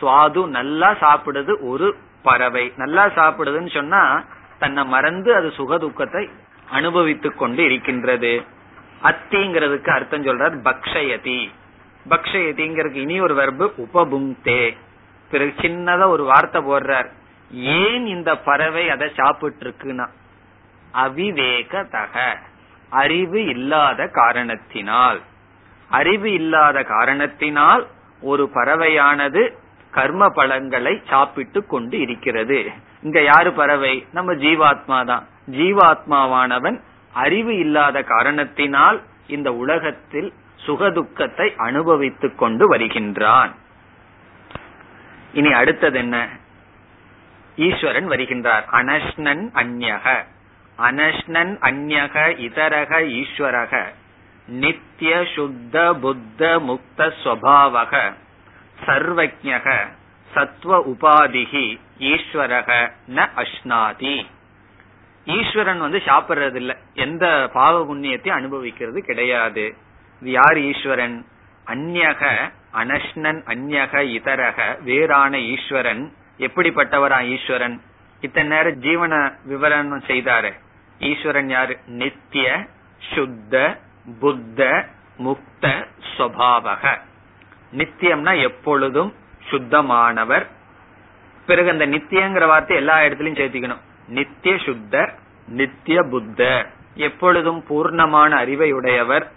[0.00, 2.72] சுவாது நல்லா சாப்பிடுது ஒரு பறவை.
[2.76, 4.24] நல்லா சாப்பிடுதுன்னு சொன்னா
[4.58, 6.30] தன்னை மறந்து அது சுக துக்கத்தை
[6.70, 8.42] அனுபவித்துக் கொண்டு இருக்கின்றது.
[9.02, 11.48] அத்திங்கிறதுக்கு அர்த்தம் சொல்றார் பக்ஷயதி.
[12.08, 14.76] பக்ஷயதிங்கிறதுக்கு இனி ஒரு வர்பு உபபுங்தே
[15.30, 17.08] பிறகு சின்னதா ஒரு வார்த்தை போடுறார்.
[17.52, 20.08] ஏன் இந்த பறவை அதை சாப்பிட்டு இருக்குன்னா
[20.94, 22.36] அவிவேகதக.
[22.88, 25.20] அறிவு இல்லாத காரணத்தினால்.
[25.88, 27.86] அறிவு இல்லாத காரணத்தினால்
[28.20, 29.52] ஒரு பறவையானது
[29.90, 32.70] கர்ம பலங்களை சாப்பிட்டு கொண்டு இருக்கிறது.
[33.02, 34.06] இங்க யாரு பறவை?
[34.12, 35.26] நம்ம ஜீவாத்மா தான்.
[35.50, 36.80] ஜீவாத்மாவானவன்
[37.12, 40.32] அறிவு இல்லாத காரணத்தினால் இந்த உலகத்தில்
[40.66, 43.54] சுகதுக்கத்தை அனுபவித்துக் கொண்டு வருகின்றான்.
[45.32, 46.28] இனி அடுத்தது என்ன?
[47.56, 48.62] ஈஸ்வரன் வருகின்றார்.
[48.72, 50.24] அனஷ்ணன் அந்யக
[50.78, 53.82] அனஷ்ணன் அந்யக இதரக ஈஸ்வரக.
[54.46, 58.12] நித்திய சுத்த புத்த முக்த சுவாவக
[58.86, 59.86] சர்வஜக
[60.34, 64.26] சத்வ உபாதிகி ஈஸ்வரக ந அஷ்னாதி
[65.26, 69.76] ஈஸ்வரன் வந்து சாப்பிடுறது இல்ல எந்த பாவ புண்ணியத்தையும் அனுபவிக்கிறது கிடையாது.
[70.20, 71.26] இது யார் ஈஸ்வரன்?
[71.66, 76.12] அந்யக அனஷ்ணன் அந்யக இதரக வேறான ஈஸ்வரன்.
[76.38, 77.82] எப்படிப்பட்டவரா ஈஸ்வரன்?
[78.20, 80.52] இத்தனை நேரம் ஜீவன விவரணம் செய்தாரு.
[80.98, 81.78] ஈஸ்வரன் யாரு?
[81.86, 82.66] நித்திய
[82.98, 83.80] சுத்த
[84.20, 86.98] புத்த முக்த சுவாவக.
[87.72, 89.14] நித்தியம்னா எப்பொழுதும்
[89.50, 90.46] சுத்தமானவர்.
[91.46, 93.80] பிறகு அந்த நித்தியங்கிற வார்த்தை எல்லா இடத்துலயும் சேர்த்திக்கணும்.
[94.08, 95.14] நித்திய சுத்த
[95.48, 99.32] நித்திய புத்த எப்பொழுதும் பூர்ணமான அறிவை உடையவர்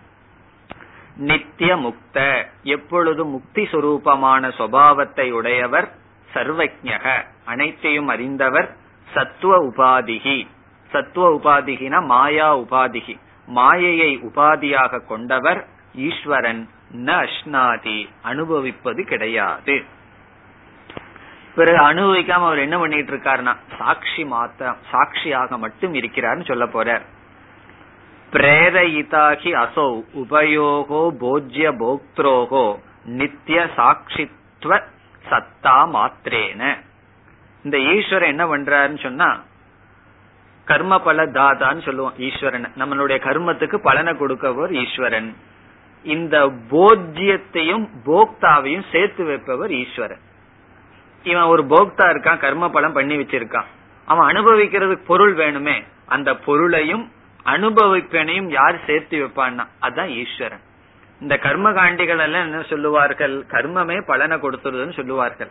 [1.17, 5.91] நித்திய முக்த எப்பொழுதும் முக்தி சுரூபமான சுவாவத்தை உடையவர்
[6.33, 8.75] சர்வஜக அனைத்தையும் அறிந்தவர்
[9.13, 10.47] சத்துவ உபாதிகி.
[10.91, 13.19] சத்துவ உபாதிகினா மாயா உபாதிகி.
[13.45, 16.69] மாயையை உபாதியாக கொண்டவர் ஈஸ்வரன்.
[16.93, 19.75] ந அஷ்னாதி அனுபவிப்பது கிடையாது.
[21.55, 27.01] பிறகு அனுபவிக்காம அவர் என்ன பண்ணிட்டு இருக்காருன்னா சாட்சி மாத்திரம் சாட்சியாக மட்டும் இருக்கிறார்னு சொல்ல போறார்.
[28.33, 32.65] பிரேரயிதாகி அசௌ உபயோகோ போஜ்ய போக்திரோகோ
[33.05, 34.79] நித்திய சாட்சித்வ
[35.29, 36.77] சத்தா மாத்திரேன.
[37.63, 39.29] இந்த ஈஸ்வரன் என்ன பண்றாருன்னு சொன்னா
[40.65, 42.67] கர்ம பல தாதான்னு சொல்லுவோம் ஈஸ்வரன்.
[42.77, 45.35] நம்மளுடைய கர்மத்துக்கு பலனை கொடுக்கவர் ஈஸ்வரன்.
[46.03, 50.19] இந்த போஜ்யத்தையும் போக்தாவையும் சேர்த்து வைப்பவர் ஈஸ்வரன்.
[51.23, 53.65] இவன் ஒரு போக்தா இருக்கான் கர்ம பலம் பண்ணி வச்சிருக்கான்.
[54.05, 57.11] அவன் அனுபவிக்கிறதுக்கு பொருள் வேணுமே அந்த பொருளையும்
[57.45, 60.59] அனுபவிப்பனையும் யார் சேர்த்து வைப்பான்னா அதான் ஈஸ்வரன்.
[61.21, 63.45] இந்த கர்ம காண்டிகள் எல்லாம் என்ன சொல்லுவார்கள்?
[63.51, 65.49] கர்மமே பலனை கொடுத்துருதுன்னு சொல்லுவார்கள்.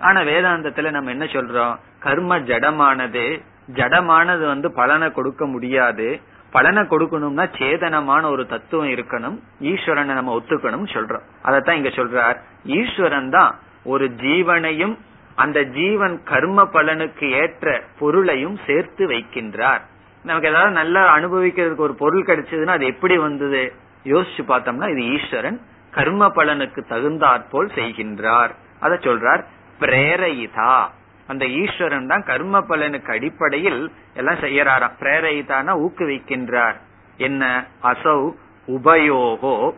[0.00, 1.76] ஆனா வேதாந்தத்துல நம்ம என்ன சொல்றோம்?
[1.98, 3.42] கர்ம ஜடமானது
[3.74, 6.20] ஜடமானது வந்து பலனை கொடுக்க முடியாது.
[6.50, 9.38] பலனை கொடுக்கணும்னா சேதனமான ஒரு தத்துவம் இருக்கணும்.
[9.60, 11.22] ஈஸ்வரனை நம்ம ஒத்துக்கணும் சொல்றோம்.
[11.44, 12.36] அதத்தான் இங்க சொல்றார்.
[12.64, 14.98] ஈஸ்வரன் தான் ஒரு ஜீவனையும்
[15.34, 19.80] அந்த ஜீவன் கர்ம பலனுக்கு ஏற்ற பொருளையும் சேர்த்து வைக்கின்றார்.
[20.22, 23.72] நமக்கு ஏதாவது நல்லா அனுபவிக்கிறதுக்கு ஒரு பொருள் கிடைச்சதுன்னா அது எப்படி வந்தது?
[24.04, 28.50] யோசிச்சு பார்த்தோம்னா இது ஈஸ்வரன் கர்ம பலனுக்கு தகுந்தாற்போல் செய்கின்றார்.
[28.80, 29.44] அத சொல்றார்
[29.80, 30.86] பிரேரயிதா.
[31.30, 34.96] அந்த ஈஸ்வரன் தான் கர்ம பலனுக்கு அடிப்படையில் எல்லாம் செய்யறாராம்.
[35.00, 36.74] பிரேரயிதான ஊக்குவிக்கின்றார்.
[37.16, 37.64] என்ன?
[37.82, 38.32] அசௌ
[38.66, 39.72] உபயோகோ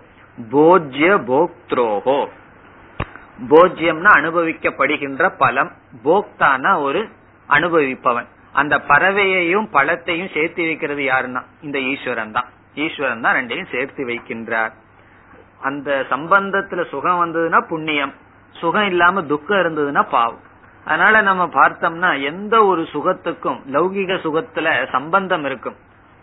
[0.53, 2.27] போஜ்ய போக்திரோகோ.
[3.51, 5.73] போஜ்யம்னா அனுபவிக்கப்படுகின்ற பலம்.
[6.05, 7.09] போக்தானா ஒரு
[7.49, 8.27] அனுபவிப்பவன்.
[8.53, 11.43] அந்த பறவையையும் பழத்தையும் சேர்த்து வைக்கிறது யாருன்னா?
[11.63, 12.49] இந்த ஈஸ்வரன் தான்.
[12.75, 14.73] ஈஸ்வரன் தான் ரெண்டையும் சேர்த்து வைக்கின்றார்.
[15.61, 18.15] அந்த சம்பந்தத்துல சுகம் வந்ததுன்னா புண்ணியம்.
[18.53, 20.51] சுகம் இல்லாம துக்கம் இருந்ததுன்னா பாவம்.
[20.85, 25.77] அதனால நம்ம பார்த்தோம்னா எந்த ஒரு சுகத்துக்கும் லௌகிக சுகத்துல சம்பந்தம் இருக்கும்.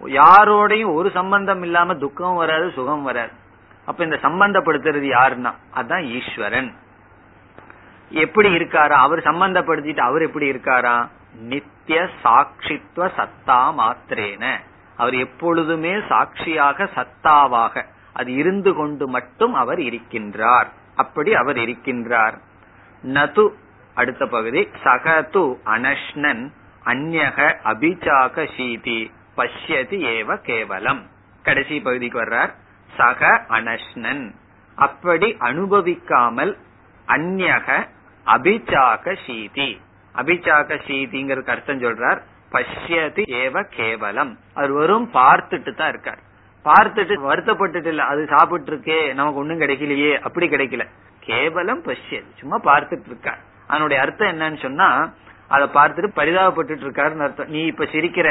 [0.03, 3.31] யாரோடையும் ஒரு சம்பந்தம் இல்லாம துக்கம் வராது சுகம் வராது.
[3.85, 5.53] அப்ப இந்த சம்பந்தப்படுத்துறது யாருன்னா?
[5.75, 6.75] அதான் ஈஸ்வரன்.
[8.09, 8.89] எப்படி இருக்காரா?
[8.89, 11.07] அவர் சம்பந்தப்படுத்திட்டு அவர் எப்படி இருக்காரா?
[11.33, 14.59] நித்திய சாட்சித்துவ சத்தா மாத்திரேன.
[14.97, 20.67] அவர் எப்பொழுதுமே சாட்சியாக சத்தாவாக அது இருந்து கொண்டு மட்டும் அவர் இருக்கின்றார்.
[20.95, 22.37] அப்படி அவர் இருக்கின்றார்.
[23.03, 23.49] நது
[23.93, 26.49] அடுத்த பகுதி சகது அனஷ்ணன்
[26.85, 31.07] அந்நக அபிச்சாக சீதி பஷ்யதி ஏவ கேவலம்.
[31.43, 32.49] கடைசி பகுதிக்கு வர்றார்.
[32.95, 34.31] சக அனஷ்ணன்.
[34.75, 36.57] அப்படி அனுபவிக்காமல்
[37.07, 37.87] அந்நக
[38.25, 39.81] அபிச்சாக சீதி.
[40.15, 42.21] அபிச்சாக சீதிங்கிறதுக்கு அர்த்தம் சொல்றார்.
[42.51, 44.37] பஷ்யதி ஏவ கேவலம்.
[44.53, 46.19] அவர் வெறும் பார்த்துட்டு தான் இருக்கார்.
[46.65, 50.87] பார்த்துட்டு வருத்தப்பட்டுட்டு இல்ல அது சாப்பிட்டு இருக்கே நமக்கு ஒண்ணும் கிடைக்கலையே அப்படி கிடைக்கல.
[51.19, 52.25] கேவலம் பஷ்யது.
[52.35, 53.47] சும்மா பார்த்துட்டு இருக்கார்.
[53.69, 54.87] அதனுடைய அர்த்தம் என்னன்னு சொன்னா
[55.55, 57.51] அதை பார்த்துட்டு பரிதாபப்பட்டு இருக்காருன்னு அர்த்தம்.
[57.55, 58.29] நீ இப்ப சிரிக்கிற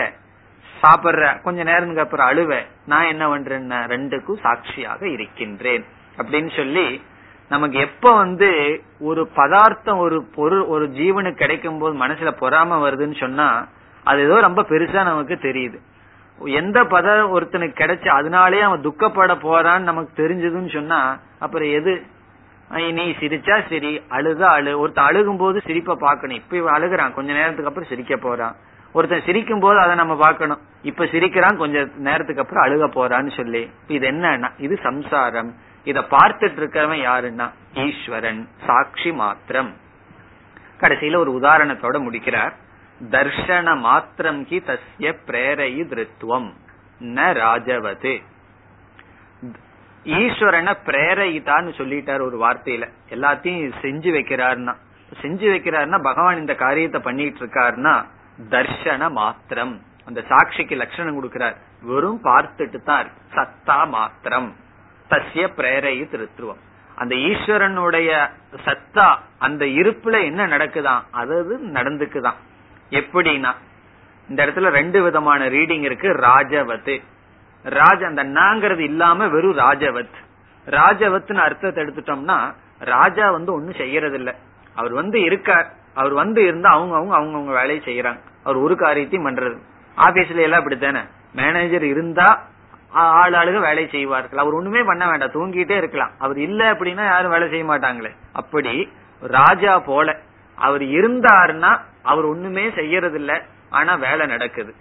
[0.82, 5.84] சாப்பிடுற கொஞ்ச நேரத்துக்கு அப்புறம் அழுவ நான் என்ன பண்றேன் ரெண்டுக்கும் சாட்சியாக இருக்கின்றேன்.
[6.18, 6.86] அப்படின்னு சொல்லி
[7.52, 8.48] நமக்கு எப்ப வந்து
[9.08, 13.48] ஒரு பதார்த்தம் ஒரு பொருள் ஒரு ஜீவனுக்கு கிடைக்கும் போது மனசுல பொறாம வருதுன்னு சொன்னா
[14.04, 15.78] அது ஏதோ ரொம்ப பெருசா நமக்கு தெரியுது.
[16.60, 21.00] எந்த பத ஒருத்தனுக்கு கிடைச்சு அதனாலே அவன் துக்கப்பட போறான்னு நமக்கு தெரிஞ்சதுன்னு சொன்னா
[21.44, 21.92] அப்புறம் எது
[22.70, 24.78] நீ சிரிச்சா சரி அழுதா அழு.
[24.78, 27.12] ஒருத்தன் அழுகும் போது சிரிப்ப பாக்கணும் இப்ப இவன் அழுகுறான்.
[27.12, 28.56] கொஞ்ச நேரத்துக்கு அப்புறம் சிரிக்க போறான்.
[28.92, 33.70] ஒருத்தன் சிரிக்கும் போது அதை நம்ம பாக்கணும் இப்ப சிரிக்கிறான் கொஞ்ச நேரத்துக்கு அப்புறம் அழுக போறான்னு சொல்லி.
[33.88, 35.54] இது என்னன்னா இது சம்சாரம்.
[35.84, 37.50] இத பார்த்துட்டு இருக்கிறவன் யாருன்னா?
[37.74, 38.48] ஈஸ்வரன்.
[38.66, 39.74] சாட்சி மாத்திரம்.
[40.80, 42.54] கடைசியில ஒரு உதாரணத்தோட முடிக்கிறார்.
[43.10, 46.52] தர்ஷன மாத்திரம் கி தஸ்ய பிரேரயி திருத்துவம்
[47.00, 48.22] ந ராஜவது.
[50.08, 52.84] ஈஸ்வரனை பிரேரயிதான்னு சொல்லிட்டார் ஒரு வார்த்தையில.
[53.10, 54.74] எல்லாத்தையும் செஞ்சு வைக்கிறாருன்னா.
[55.22, 58.04] செஞ்சு வைக்கிறாருன்னா பகவான் இந்த காரியத்தை பண்ணிட்டு இருக்காருன்னா
[58.50, 59.80] தர்ஷன மாத்திரம்.
[60.04, 61.56] அந்த சாட்சிக்கு லட்சணம் கொடுக்கிறார்.
[61.82, 64.56] வெறும் பார்த்துட்டு தான் சத்தா மாத்திரம்.
[65.10, 66.62] தசிய பிரேரையு திருத்துவம்
[66.96, 68.30] அந்த ஈஸ்வரனுடைய
[68.64, 72.38] சத்தா அந்த இருப்புல என்ன நடக்குதான் அதாவது நடந்துக்குதான்.
[72.90, 73.52] எப்படின்னா
[74.28, 76.08] இந்த இடத்துல ரெண்டு விதமான ரீடிங் இருக்கு.
[76.08, 77.02] ராஜவத்து
[77.62, 80.14] ராஜ அந்த நாங்கிறது இல்லாம வெறும் ராஜவத்.
[80.66, 84.34] ராஜவத்னு அர்த்தத்தை எடுத்துட்டோம்னா ராஜா வந்து ஒண்ணும் செய்யறது இல்ல
[84.74, 85.72] அவர் வந்து இருக்கார்.
[85.94, 88.20] அவர் வந்து இருந்தா அவங்க அவங்க அவங்க அவங்க வேலையை செய்யறாங்க.
[88.44, 89.58] அவர் ஒரு காரியத்தையும் பண்றது.
[89.96, 91.00] ஆபீஸ்ல எல்லாம் அப்படித்தானே?
[91.34, 92.46] மேனேஜர் இருந்தா
[92.88, 94.38] ஆள் ஆளுக வேலை செய்வார்கள்.
[94.38, 95.30] அவர் ஒண்ணுமே பண்ண வேண்டாம்.
[95.30, 96.10] தூங்கிட்டே இருக்கலாம்.
[96.18, 98.10] அவர் இல்ல அப்படின்னா யாரும் வேலை செய்ய மாட்டாங்களே.
[98.32, 100.16] அப்படி ராஜா போல.
[100.54, 104.74] அவர் இருந்தாருன்னா அவர் ஒண்ணுமே செய்யறது இல்ல ஆனா வேலை நடக்குது.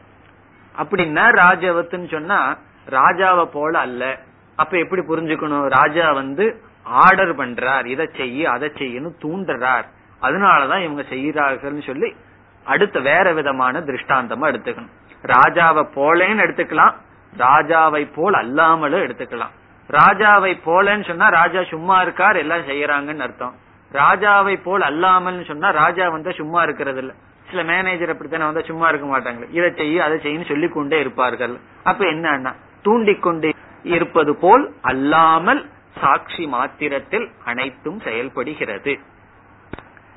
[0.75, 2.59] அப்படி ந ராஜவத்துன்னு சொன்னா
[2.91, 4.19] ராஜாவை போல அல்ல.
[4.57, 5.69] அப்ப எப்படி புரிஞ்சுக்கணும்?
[5.69, 7.87] ராஜா வந்து ஆர்டர் பண்றார்.
[7.87, 9.85] இதை செய்ய அதை செய்யன்னு தூண்டுறார்.
[10.23, 12.17] அதனாலதான் இவங்க செய்யறார்கள் சொல்லி
[12.65, 14.91] அடுத்த வேற விதமான திருஷ்டாந்தமா எடுத்துக்கணும்.
[15.23, 16.95] ராஜாவை போலேன்னு எடுத்துக்கலாம்.
[17.39, 19.55] ராஜாவை போல் அல்லாமலும் எடுத்துக்கலாம்.
[19.91, 23.55] ராஜாவை போலன்னு சொன்னா ராஜா சும்மா இருக்கார் எல்லாம் செய்யறாங்கன்னு அர்த்தம்.
[23.93, 27.15] ராஜாவை போல் அல்லாமல் சொன்னா ராஜா வந்து சும்மா இருக்கிறது இல்ல
[27.51, 29.45] சில மேனேஜர் அப்படித்தானே வந்தா சும்மா இருக்க மாட்டாங்க.
[29.51, 31.55] இதை செய்ய அதை செய்யு சொல்லி கொண்டே இருப்பார்கள்.
[31.83, 35.69] அப்ப என்ன தூண்டிக்கொண்டு இருப்பது போல் அல்லாமல்
[36.01, 38.99] சாட்சி மாத்திரத்தில் அனைத்தும் செயல்படுகிறது.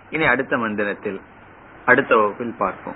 [0.10, 1.22] இனி அடுத்த மந்திரத்தில்
[1.86, 2.96] அடுத்த வகுப்பில் பார்ப்போம்.